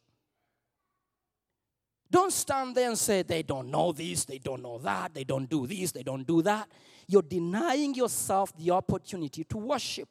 Don't 2.10 2.32
stand 2.32 2.76
there 2.76 2.90
and 2.90 2.98
say, 2.98 3.24
they 3.24 3.42
don't 3.42 3.70
know 3.70 3.92
this, 3.92 4.26
they 4.26 4.38
don't 4.38 4.62
know 4.62 4.78
that, 4.78 5.16
they 5.16 5.24
don't 5.24 5.50
do 5.50 5.66
this, 5.66 5.92
they 5.92 6.04
don't 6.04 6.28
do 6.28 6.44
that. 6.44 6.70
You're 7.08 7.24
denying 7.24 7.96
yourself 7.96 8.56
the 8.56 8.70
opportunity 8.70 9.44
to 9.46 9.58
worship. 9.58 10.10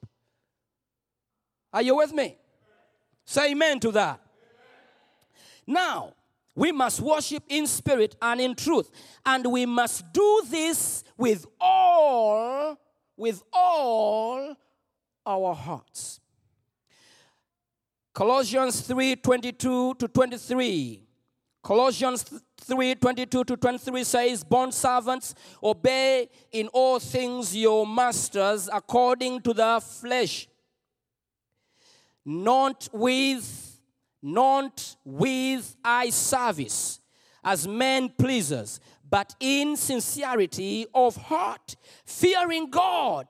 Are 1.73 1.81
you 1.81 1.97
with 1.97 2.13
me? 2.13 2.37
Say 3.25 3.53
amen 3.53 3.79
to 3.81 3.93
that. 3.93 4.21
Now, 5.67 6.15
we 6.55 6.73
must 6.73 7.01
worship 7.01 7.45
in 7.49 7.67
spirit 7.67 8.17
and 8.21 8.41
in 8.41 8.55
truth. 8.55 8.91
And 9.25 9.47
we 9.47 9.65
must 9.65 10.13
do 10.13 10.43
this 10.49 11.05
with 11.17 11.47
all, 11.61 12.79
with 13.17 13.43
all 13.53 14.57
our 15.25 15.55
hearts. 15.55 16.21
Colossians 18.13 18.81
3 18.83 19.17
22 19.17 19.95
to 19.95 20.09
23. 20.09 21.03
Colossians 21.63 22.25
3 22.61 22.95
22 22.97 23.45
to 23.45 23.57
23 23.57 24.05
says, 24.05 24.45
Bond 24.45 24.75
servants, 24.75 25.35
obey 25.63 26.29
in 26.51 26.69
all 26.69 26.99
things 26.99 27.57
your 27.57 27.87
masters 27.87 28.69
according 28.73 29.41
to 29.43 29.55
the 29.55 29.81
flesh, 29.81 30.49
not 32.25 32.89
with, 32.93 33.81
not 34.21 34.97
with 35.05 35.77
eye 35.85 36.11
service 36.11 37.01
as 37.45 37.67
men 37.67 38.09
pleasers, 38.09 38.79
but 39.13 39.35
in 39.41 39.77
sincerity 39.77 40.87
of 40.95 41.15
heart, 41.17 41.77
fearing 42.07 42.71
God. 42.71 43.27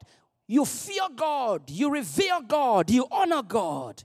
you 0.46 0.64
fear 0.64 1.08
God, 1.16 1.68
you 1.68 1.90
revere 1.90 2.40
God, 2.46 2.88
you 2.88 3.04
honor 3.10 3.42
God. 3.42 4.04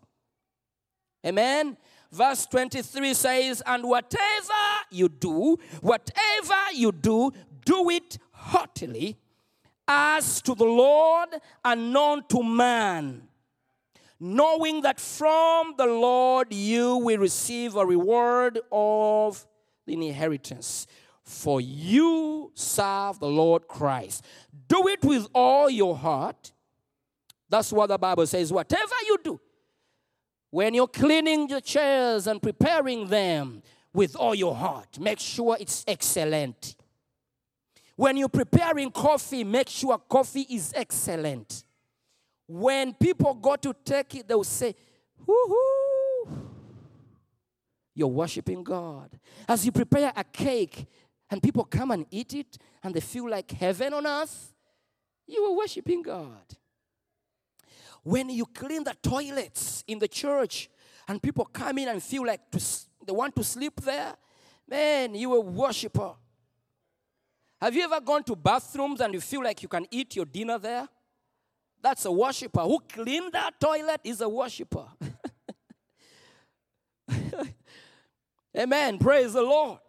Amen. 1.23 1.77
Verse 2.11 2.47
23 2.47 3.13
says, 3.13 3.61
And 3.63 3.83
whatever 3.83 4.63
you 4.89 5.07
do, 5.07 5.57
whatever 5.81 6.55
you 6.73 6.91
do, 6.91 7.31
do 7.63 7.91
it 7.91 8.17
heartily 8.31 9.19
as 9.87 10.41
to 10.41 10.55
the 10.55 10.65
Lord 10.65 11.29
and 11.63 11.93
not 11.93 12.27
to 12.31 12.41
man, 12.41 13.27
knowing 14.19 14.81
that 14.81 14.99
from 14.99 15.75
the 15.77 15.85
Lord 15.85 16.51
you 16.51 16.97
will 16.97 17.19
receive 17.19 17.75
a 17.75 17.85
reward 17.85 18.61
of 18.71 19.45
the 19.85 19.93
inheritance. 19.93 20.87
For 21.27 21.59
you 21.59 22.51
serve 22.53 23.19
the 23.19 23.27
Lord 23.27 23.67
Christ. 23.67 24.23
Do 24.69 24.87
it 24.87 25.03
with 25.03 25.27
all 25.35 25.69
your 25.69 25.97
heart. 25.97 26.53
That's 27.49 27.73
what 27.73 27.87
the 27.87 27.97
Bible 27.97 28.25
says. 28.25 28.53
Whatever 28.53 28.95
you 29.05 29.17
do, 29.21 29.39
when 30.51 30.73
you're 30.73 30.87
cleaning 30.87 31.49
your 31.49 31.59
chairs 31.59 32.27
and 32.27 32.41
preparing 32.41 33.07
them 33.07 33.61
with 33.93 34.15
all 34.15 34.33
your 34.33 34.55
heart, 34.55 34.99
make 35.01 35.19
sure 35.19 35.57
it's 35.59 35.83
excellent. 35.85 36.77
When 37.97 38.15
you're 38.15 38.29
preparing 38.29 38.89
coffee, 38.89 39.43
make 39.43 39.67
sure 39.67 39.97
coffee 39.97 40.47
is 40.49 40.71
excellent. 40.73 41.65
When 42.47 42.93
people 42.93 43.33
go 43.33 43.57
to 43.57 43.75
take 43.83 44.15
it, 44.15 44.29
they'll 44.29 44.45
say, 44.45 44.73
Woohoo! 45.27 46.47
You're 47.93 48.07
worshiping 48.07 48.63
God. 48.63 49.19
As 49.45 49.65
you 49.65 49.73
prepare 49.73 50.13
a 50.15 50.23
cake 50.23 50.85
and 51.29 51.41
people 51.41 51.63
come 51.63 51.91
and 51.91 52.05
eat 52.11 52.33
it 52.33 52.57
and 52.83 52.93
they 52.93 52.99
feel 52.99 53.29
like 53.29 53.51
heaven 53.51 53.93
on 53.93 54.05
earth, 54.07 54.53
you 55.27 55.43
are 55.43 55.55
worshiping 55.55 56.01
God. 56.01 56.55
When 58.03 58.29
you 58.29 58.45
clean 58.45 58.83
the 58.83 58.95
toilets 59.01 59.83
in 59.87 59.99
the 59.99 60.07
church 60.07 60.69
and 61.07 61.21
people 61.21 61.45
come 61.45 61.77
in 61.79 61.89
and 61.89 62.01
feel 62.01 62.25
like 62.25 62.49
to, 62.51 62.63
they 63.05 63.11
want 63.11 63.35
to 63.35 63.43
sleep 63.43 63.81
there, 63.81 64.15
man, 64.67 65.15
you 65.15 65.33
are 65.33 65.39
a 65.39 65.41
worshiper. 65.41 66.13
Have 67.59 67.75
you 67.75 67.83
ever 67.83 67.99
gone 67.99 68.23
to 68.23 68.35
bathrooms 68.35 69.01
and 69.01 69.13
you 69.13 69.21
feel 69.21 69.43
like 69.43 69.61
you 69.61 69.67
can 69.67 69.85
eat 69.91 70.15
your 70.15 70.25
dinner 70.25 70.57
there? 70.59 70.87
That's 71.81 72.05
a 72.05 72.11
worshiper. 72.11 72.61
Who 72.61 72.79
cleaned 72.79 73.33
that 73.33 73.59
toilet 73.59 74.01
is 74.03 74.21
a 74.21 74.29
worshiper. 74.29 74.85
Amen. 78.57 78.97
Praise 78.97 79.33
the 79.33 79.41
Lord. 79.41 79.79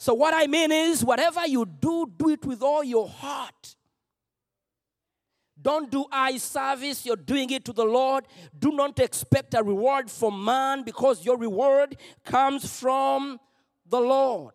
So, 0.00 0.14
what 0.14 0.32
I 0.32 0.46
mean 0.46 0.72
is, 0.72 1.04
whatever 1.04 1.46
you 1.46 1.66
do, 1.66 2.10
do 2.16 2.30
it 2.30 2.42
with 2.46 2.62
all 2.62 2.82
your 2.82 3.06
heart. 3.06 3.76
Don't 5.60 5.90
do 5.90 6.06
eye 6.10 6.38
service, 6.38 7.04
you're 7.04 7.16
doing 7.16 7.50
it 7.50 7.66
to 7.66 7.74
the 7.74 7.84
Lord. 7.84 8.24
Do 8.58 8.72
not 8.72 8.98
expect 8.98 9.52
a 9.52 9.62
reward 9.62 10.10
from 10.10 10.42
man 10.42 10.84
because 10.84 11.22
your 11.22 11.36
reward 11.36 11.98
comes 12.24 12.80
from 12.80 13.38
the 13.86 14.00
Lord. 14.00 14.54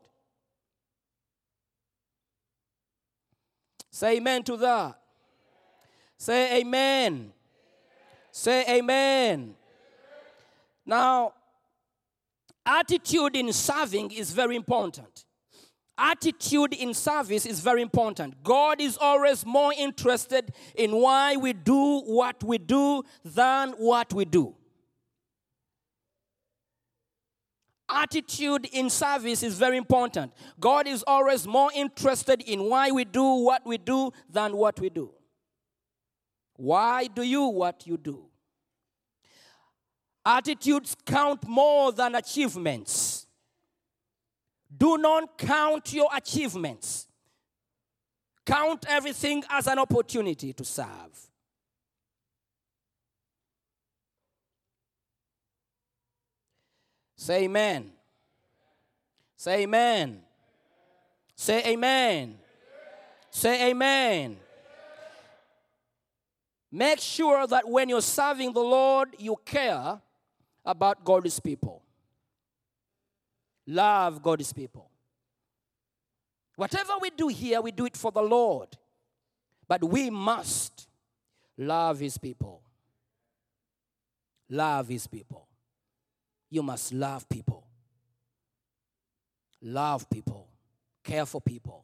Say 3.92 4.18
amen 4.18 4.42
to 4.46 4.58
that. 4.58 5.00
Say 6.18 6.62
amen. 6.62 7.32
Say 8.32 8.66
amen. 8.68 9.54
Now, 10.88 11.34
attitude 12.66 13.36
in 13.36 13.54
serving 13.54 14.10
is 14.10 14.32
very 14.32 14.56
important. 14.56 15.25
Attitude 15.98 16.74
in 16.74 16.94
service 16.94 17.46
is 17.46 17.62
very 17.62 17.82
important. 17.82 18.44
God 18.44 18.82
is 18.82 18.98
always 18.98 19.46
more 19.46 19.74
interested 19.78 20.54
in 20.76 20.92
why 20.92 21.38
we 21.38 21.54
do 21.54 22.02
what 22.02 22.44
we 22.44 22.58
do 22.58 23.04
than 23.24 23.72
what 23.72 24.14
we 24.14 24.26
do. 24.26 24.56
Attitude 27.88 28.68
in 28.74 28.90
service 28.90 29.42
is 29.42 29.58
very 29.58 29.78
important. 29.78 30.34
God 30.60 30.88
is 30.88 31.04
always 31.08 31.48
more 31.48 31.70
interested 31.74 32.42
in 32.42 32.64
why 32.64 32.92
we 32.92 33.06
do 33.06 33.24
what 33.24 33.66
we 33.66 33.78
do 33.78 34.12
than 34.30 34.58
what 34.58 34.80
we 34.80 34.90
do. 34.90 35.14
Why 36.58 37.08
do 37.08 37.22
you 37.22 37.44
what 37.44 37.86
you 37.86 37.98
do? 37.98 38.26
Attitudes 40.26 40.96
count 41.06 41.48
more 41.48 41.92
than 41.92 42.16
achievements. 42.16 43.15
Do 44.76 44.98
not 44.98 45.38
count 45.38 45.94
your 45.94 46.10
achievements. 46.16 47.08
Count 48.46 48.86
everything 48.88 49.44
as 49.50 49.68
an 49.68 49.80
opportunity 49.80 50.54
to 50.54 50.64
serve. 50.64 51.30
Say 57.16 57.46
amen. 57.46 57.92
Say 59.36 59.64
amen. 59.64 60.22
Say 61.36 61.64
amen. 61.66 62.38
Say 63.32 63.70
amen. 63.70 64.38
Make 66.72 67.00
sure 67.00 67.48
that 67.48 67.68
when 67.68 67.90
you're 67.90 68.02
serving 68.02 68.54
the 68.54 68.60
Lord, 68.60 69.10
you 69.18 69.38
care 69.46 70.00
about 70.66 71.04
God's 71.04 71.40
people. 71.40 71.85
Love 73.68 74.22
God's 74.22 74.54
people. 74.54 74.90
Whatever 76.56 76.94
we 77.02 77.10
do 77.10 77.28
here, 77.28 77.62
we 77.62 77.72
do 77.72 77.86
it 77.86 77.98
for 77.98 78.12
the 78.12 78.22
Lord. 78.22 78.70
But 79.68 79.84
we 79.84 80.10
must 80.10 80.88
love 81.58 82.00
His 82.00 82.18
people. 82.18 82.62
Love 84.50 84.88
His 84.88 85.08
people. 85.08 85.48
You 86.50 86.64
must 86.64 86.94
love 86.94 87.28
people. 87.28 87.66
Love 89.62 90.10
people. 90.10 90.48
Care 91.04 91.26
for 91.26 91.42
people. 91.42 91.84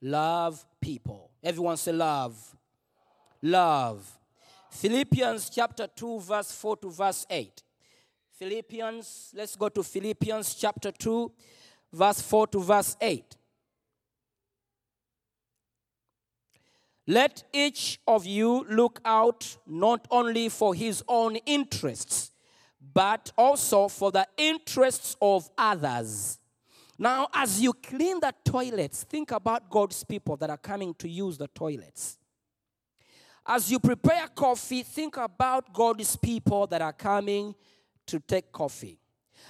Love 0.00 0.64
people. 0.80 1.30
Everyone 1.42 1.76
say 1.76 1.92
love. 1.92 2.56
Love. 3.42 4.18
Philippians 4.70 5.50
chapter 5.50 5.86
2, 5.86 6.20
verse 6.20 6.50
4 6.52 6.76
to 6.78 6.90
verse 6.90 7.26
8. 7.30 7.63
Philippians, 8.38 9.32
let's 9.36 9.54
go 9.54 9.68
to 9.68 9.82
Philippians 9.84 10.56
chapter 10.56 10.90
2, 10.90 11.30
verse 11.92 12.20
4 12.20 12.48
to 12.48 12.60
verse 12.60 12.96
8. 13.00 13.36
Let 17.06 17.44
each 17.52 18.00
of 18.08 18.26
you 18.26 18.66
look 18.68 19.00
out 19.04 19.56
not 19.66 20.08
only 20.10 20.48
for 20.48 20.74
his 20.74 21.04
own 21.06 21.36
interests, 21.46 22.32
but 22.92 23.30
also 23.38 23.86
for 23.86 24.10
the 24.10 24.26
interests 24.36 25.16
of 25.22 25.48
others. 25.56 26.40
Now, 26.98 27.28
as 27.32 27.60
you 27.60 27.72
clean 27.72 28.18
the 28.18 28.34
toilets, 28.44 29.04
think 29.04 29.30
about 29.30 29.70
God's 29.70 30.02
people 30.02 30.36
that 30.38 30.50
are 30.50 30.56
coming 30.56 30.94
to 30.94 31.08
use 31.08 31.38
the 31.38 31.48
toilets. 31.48 32.18
As 33.46 33.70
you 33.70 33.78
prepare 33.78 34.26
coffee, 34.28 34.82
think 34.82 35.18
about 35.18 35.72
God's 35.72 36.16
people 36.16 36.66
that 36.66 36.82
are 36.82 36.92
coming 36.92 37.54
to 38.06 38.20
take 38.20 38.50
coffee. 38.52 38.98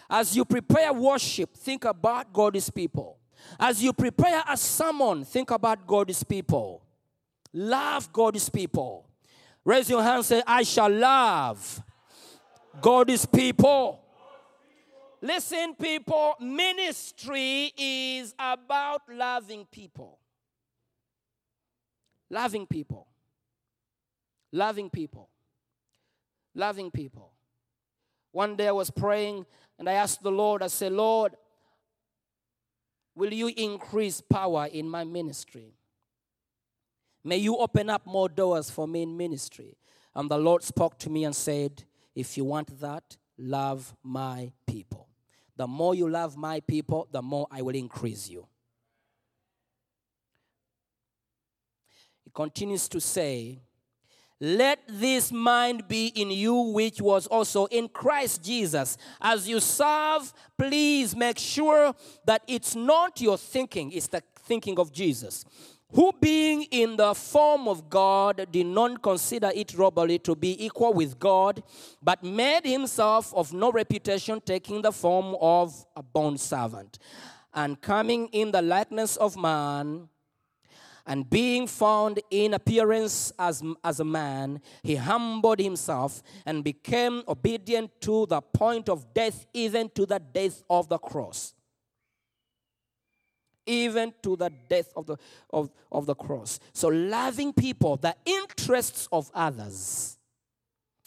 As 0.08 0.36
you 0.36 0.44
prepare 0.44 0.92
worship, 0.92 1.56
think 1.56 1.84
about 1.84 2.32
God's 2.32 2.70
people. 2.70 3.18
As 3.58 3.82
you 3.82 3.92
prepare 3.92 4.42
a 4.48 4.56
sermon, 4.56 5.24
think 5.24 5.50
about 5.50 5.86
God's 5.86 6.22
people. 6.22 6.82
Love 7.52 8.12
God's 8.12 8.48
people. 8.48 9.08
Raise 9.64 9.88
your 9.88 10.02
hand, 10.02 10.24
say, 10.24 10.42
I 10.46 10.62
shall 10.62 10.90
love 10.90 11.82
God's 12.80 13.24
people. 13.26 14.00
Listen, 15.22 15.74
people, 15.74 16.34
ministry 16.40 17.72
is 17.78 18.34
about 18.38 19.02
loving 19.10 19.66
people. 19.70 20.18
Loving 22.28 22.66
people. 22.66 23.06
Loving 24.52 24.90
people. 24.90 25.30
Loving 26.54 26.90
people. 26.90 27.33
One 28.34 28.56
day 28.56 28.66
I 28.66 28.72
was 28.72 28.90
praying 28.90 29.46
and 29.78 29.88
I 29.88 29.92
asked 29.92 30.24
the 30.24 30.32
Lord, 30.32 30.60
I 30.60 30.66
said, 30.66 30.90
Lord, 30.90 31.36
will 33.14 33.32
you 33.32 33.46
increase 33.56 34.20
power 34.20 34.66
in 34.66 34.88
my 34.88 35.04
ministry? 35.04 35.76
May 37.22 37.36
you 37.36 37.56
open 37.56 37.88
up 37.88 38.04
more 38.04 38.28
doors 38.28 38.70
for 38.70 38.88
me 38.88 39.02
in 39.02 39.16
ministry. 39.16 39.76
And 40.16 40.28
the 40.28 40.36
Lord 40.36 40.64
spoke 40.64 40.98
to 40.98 41.10
me 41.10 41.24
and 41.24 41.34
said, 41.34 41.84
If 42.16 42.36
you 42.36 42.44
want 42.44 42.80
that, 42.80 43.16
love 43.38 43.94
my 44.02 44.50
people. 44.66 45.06
The 45.56 45.68
more 45.68 45.94
you 45.94 46.10
love 46.10 46.36
my 46.36 46.58
people, 46.58 47.06
the 47.12 47.22
more 47.22 47.46
I 47.52 47.62
will 47.62 47.76
increase 47.76 48.28
you. 48.28 48.48
He 52.24 52.32
continues 52.34 52.88
to 52.88 53.00
say, 53.00 53.60
let 54.40 54.80
this 54.88 55.32
mind 55.32 55.88
be 55.88 56.08
in 56.08 56.30
you, 56.30 56.54
which 56.54 57.00
was 57.00 57.26
also 57.26 57.66
in 57.66 57.88
Christ 57.88 58.42
Jesus. 58.44 58.96
As 59.20 59.48
you 59.48 59.60
serve, 59.60 60.32
please 60.58 61.14
make 61.16 61.38
sure 61.38 61.94
that 62.26 62.42
it's 62.46 62.74
not 62.74 63.20
your 63.20 63.38
thinking, 63.38 63.92
it's 63.92 64.08
the 64.08 64.22
thinking 64.44 64.78
of 64.78 64.92
Jesus. 64.92 65.44
who 65.94 66.12
being 66.20 66.64
in 66.72 66.96
the 66.96 67.14
form 67.14 67.68
of 67.68 67.88
God 67.88 68.46
did 68.50 68.66
not 68.66 69.00
consider 69.00 69.52
it 69.54 69.74
robbery 69.74 70.18
to 70.20 70.34
be 70.34 70.64
equal 70.64 70.92
with 70.92 71.18
God, 71.20 71.62
but 72.02 72.22
made 72.24 72.64
himself 72.64 73.32
of 73.32 73.52
no 73.52 73.70
reputation, 73.70 74.40
taking 74.44 74.82
the 74.82 74.90
form 74.90 75.36
of 75.40 75.86
a 75.94 76.02
bond 76.02 76.40
servant, 76.40 76.98
and 77.54 77.80
coming 77.80 78.26
in 78.32 78.50
the 78.50 78.60
likeness 78.60 79.16
of 79.16 79.36
man, 79.36 80.08
and 81.06 81.28
being 81.28 81.66
found 81.66 82.20
in 82.30 82.54
appearance 82.54 83.32
as, 83.38 83.62
as 83.82 84.00
a 84.00 84.04
man, 84.04 84.60
he 84.82 84.96
humbled 84.96 85.58
himself 85.58 86.22
and 86.46 86.64
became 86.64 87.22
obedient 87.28 87.90
to 88.00 88.26
the 88.26 88.40
point 88.40 88.88
of 88.88 89.12
death, 89.12 89.46
even 89.52 89.90
to 89.90 90.06
the 90.06 90.18
death 90.18 90.62
of 90.70 90.88
the 90.88 90.98
cross 90.98 91.54
even 93.66 94.12
to 94.22 94.36
the 94.36 94.50
death 94.68 94.92
of 94.96 95.06
the, 95.06 95.16
of, 95.50 95.70
of 95.90 96.06
the 96.06 96.14
cross. 96.14 96.60
So, 96.72 96.88
loving 96.88 97.52
people, 97.52 97.96
the 97.96 98.14
interests 98.24 99.08
of 99.10 99.30
others. 99.34 100.18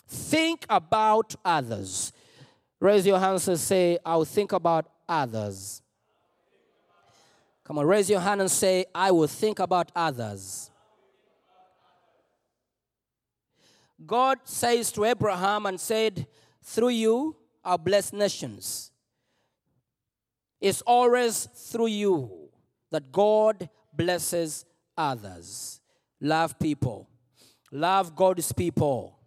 Think 0.08 0.66
about 0.70 1.36
others. 1.44 2.14
Raise 2.80 3.06
your 3.06 3.20
hands 3.20 3.48
and 3.48 3.60
say, 3.60 3.98
I 4.06 4.16
will 4.16 4.26
think 4.26 4.54
about 4.54 4.90
others. 5.08 5.82
Come 7.68 7.80
on, 7.80 7.86
raise 7.86 8.10
your 8.10 8.22
hand 8.22 8.40
and 8.40 8.50
say, 8.50 8.86
I 8.96 9.12
will 9.12 9.28
think 9.28 9.60
about 9.60 9.92
others. 9.94 10.72
God 14.06 14.38
says 14.46 14.90
to 14.94 15.04
Abraham 15.04 15.66
and 15.66 15.78
said, 15.78 16.28
Through 16.64 16.90
you, 16.90 17.36
I'll 17.66 17.78
bless 17.78 18.14
nations. 18.14 18.94
It's 20.62 20.82
always 20.84 21.50
through 21.54 21.88
you 21.88 22.50
that 22.90 23.12
God 23.12 23.68
blesses 23.92 24.64
others. 24.98 25.82
Love 26.22 26.58
people. 26.58 27.10
Love 27.70 28.16
God's 28.16 28.54
people. 28.54 29.20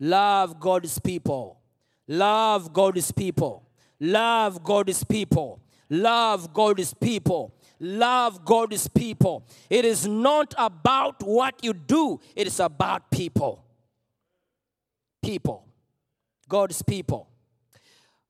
Love 0.00 0.58
God's 0.58 0.98
people. 0.98 1.60
Love 2.08 2.72
God's 2.72 3.12
people. 3.12 3.68
Love 4.00 4.64
God's 4.64 5.04
people. 5.04 5.60
Love 5.90 6.52
God's 6.52 6.92
people. 6.92 7.54
Love 7.80 8.44
God's 8.44 8.88
people. 8.88 9.46
It 9.70 9.84
is 9.84 10.06
not 10.06 10.54
about 10.58 11.22
what 11.22 11.62
you 11.62 11.72
do, 11.72 12.20
it 12.34 12.46
is 12.46 12.60
about 12.60 13.10
people. 13.10 13.64
People. 15.22 15.64
God's 16.48 16.82
people. 16.82 17.28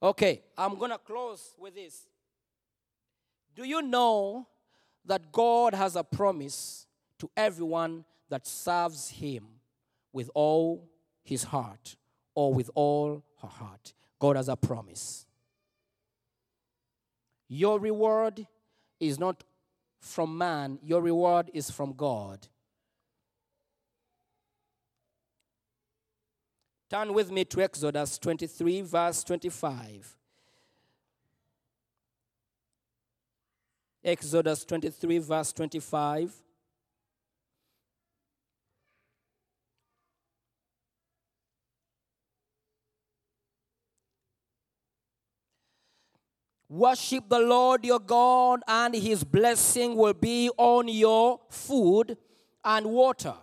Okay, 0.03 0.43
I'm 0.57 0.77
going 0.77 0.91
to 0.91 0.99
close 0.99 1.55
with 1.59 1.75
this. 1.75 2.07
Do 3.55 3.65
you 3.65 3.83
know 3.83 4.47
that 5.05 5.33
God 5.33 5.75
has 5.75 5.97
a 5.97 6.05
promise 6.05 6.87
to 7.19 7.31
everyone 7.37 8.05
that 8.29 8.47
serves 8.47 9.09
Him 9.09 9.47
with 10.13 10.31
all 10.35 10.89
his 11.23 11.45
heart 11.45 11.97
or 12.35 12.55
with 12.55 12.71
all 12.75 13.23
her 13.43 13.49
heart? 13.49 13.93
God 14.19 14.37
has 14.37 14.49
a 14.49 14.57
promise. 14.57 15.27
Your 17.49 17.79
reward 17.79 18.47
is 19.01 19.19
not 19.19 19.45
from 20.01 20.39
man, 20.39 20.79
your 20.83 21.03
reward 21.03 21.51
is 21.53 21.71
from 21.71 21.93
God. 21.93 22.47
Turn 26.89 27.13
with 27.13 27.31
me 27.31 27.45
to 27.45 27.61
Exodus 27.63 28.19
23, 28.19 28.81
verse 28.81 29.23
25. 29.25 30.17
Exodus 34.03 34.65
23, 34.65 35.19
verse 35.19 35.53
25. 35.53 36.35
Worship 46.69 47.29
the 47.29 47.39
Lord 47.39 47.85
your 47.85 47.99
God, 47.99 48.61
and 48.69 48.95
his 48.95 49.25
blessing 49.25 49.97
will 49.97 50.13
be 50.13 50.51
on 50.59 50.87
your 50.89 51.41
food 51.49 52.19
and 52.63 52.87
water. 52.87 53.35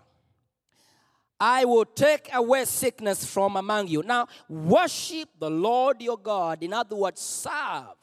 I 1.39 1.65
will 1.65 1.85
take 1.85 2.29
away 2.33 2.65
sickness 2.65 3.25
from 3.25 3.55
among 3.55 3.87
you. 3.87 4.03
Now, 4.03 4.27
worship 4.47 5.29
the 5.39 5.49
Lord 5.49 6.01
your 6.01 6.17
God. 6.17 6.63
In 6.63 6.71
other 6.71 6.95
words, 6.95 7.19
serve. 7.19 7.97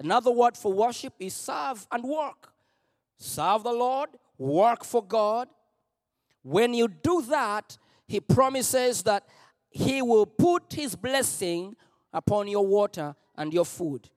Another 0.00 0.32
word 0.32 0.56
for 0.56 0.72
worship 0.72 1.12
is 1.20 1.34
serve 1.34 1.86
and 1.92 2.02
work. 2.02 2.52
Serve 3.18 3.62
the 3.62 3.72
Lord, 3.72 4.10
work 4.38 4.82
for 4.82 5.04
God. 5.04 5.48
When 6.42 6.74
you 6.74 6.88
do 6.88 7.22
that, 7.22 7.76
He 8.08 8.18
promises 8.18 9.02
that 9.04 9.28
He 9.70 10.02
will 10.02 10.26
put 10.26 10.72
His 10.72 10.96
blessing 10.96 11.76
upon 12.12 12.48
your 12.48 12.66
water 12.66 13.14
and 13.36 13.52
your 13.54 13.64
food. 13.64 14.10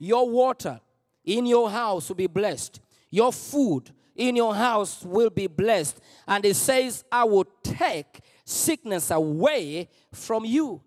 Your 0.00 0.28
water 0.28 0.80
in 1.24 1.46
your 1.46 1.70
house 1.70 2.08
will 2.08 2.16
be 2.16 2.26
blessed. 2.26 2.80
Your 3.10 3.32
food 3.32 3.90
in 4.16 4.34
your 4.34 4.54
house 4.54 5.04
will 5.04 5.30
be 5.30 5.46
blessed. 5.46 6.00
And 6.26 6.44
it 6.44 6.56
says, 6.56 7.04
I 7.12 7.24
will 7.24 7.46
take 7.62 8.20
sickness 8.44 9.10
away 9.10 9.88
from 10.12 10.44
you. 10.44 10.80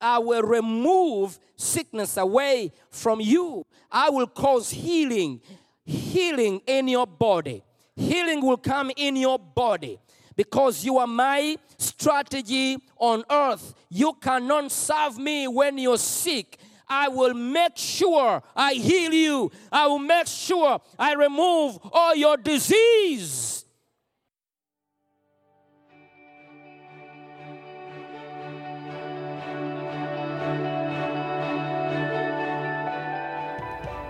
I 0.00 0.18
will 0.18 0.42
remove 0.42 1.38
sickness 1.56 2.16
away 2.16 2.72
from 2.90 3.20
you. 3.20 3.64
I 3.90 4.10
will 4.10 4.26
cause 4.26 4.70
healing, 4.70 5.40
healing 5.84 6.60
in 6.66 6.86
your 6.86 7.06
body. 7.06 7.64
Healing 7.96 8.44
will 8.44 8.56
come 8.56 8.90
in 8.96 9.16
your 9.16 9.38
body 9.38 9.98
because 10.36 10.84
you 10.84 10.98
are 10.98 11.06
my 11.06 11.56
strategy 11.76 12.78
on 12.96 13.24
earth. 13.30 13.74
You 13.90 14.14
cannot 14.14 14.72
serve 14.72 15.18
me 15.18 15.48
when 15.48 15.76
you're 15.76 15.98
sick. 15.98 16.58
I 16.90 17.06
will 17.08 17.34
make 17.34 17.76
sure 17.76 18.42
I 18.56 18.74
heal 18.74 19.14
you. 19.14 19.52
I 19.70 19.86
will 19.86 20.00
make 20.00 20.26
sure 20.26 20.80
I 20.98 21.14
remove 21.14 21.78
all 21.92 22.16
your 22.16 22.36
disease. 22.36 23.64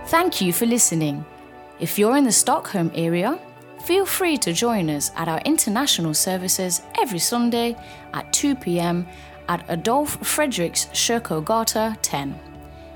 Thank 0.07 0.41
you 0.41 0.51
for 0.51 0.65
listening. 0.65 1.23
If 1.79 1.97
you're 1.97 2.17
in 2.17 2.25
the 2.25 2.31
Stockholm 2.33 2.91
area, 2.95 3.39
feel 3.85 4.05
free 4.05 4.37
to 4.39 4.51
join 4.51 4.89
us 4.89 5.11
at 5.15 5.29
our 5.29 5.39
international 5.45 6.13
services 6.13 6.81
every 6.99 7.19
Sunday 7.19 7.77
at 8.13 8.33
2 8.33 8.55
pm 8.55 9.07
at 9.47 9.63
Adolf 9.69 10.19
Fredriks 10.19 10.89
Kyrkogata 10.91 11.95
10. 12.01 12.50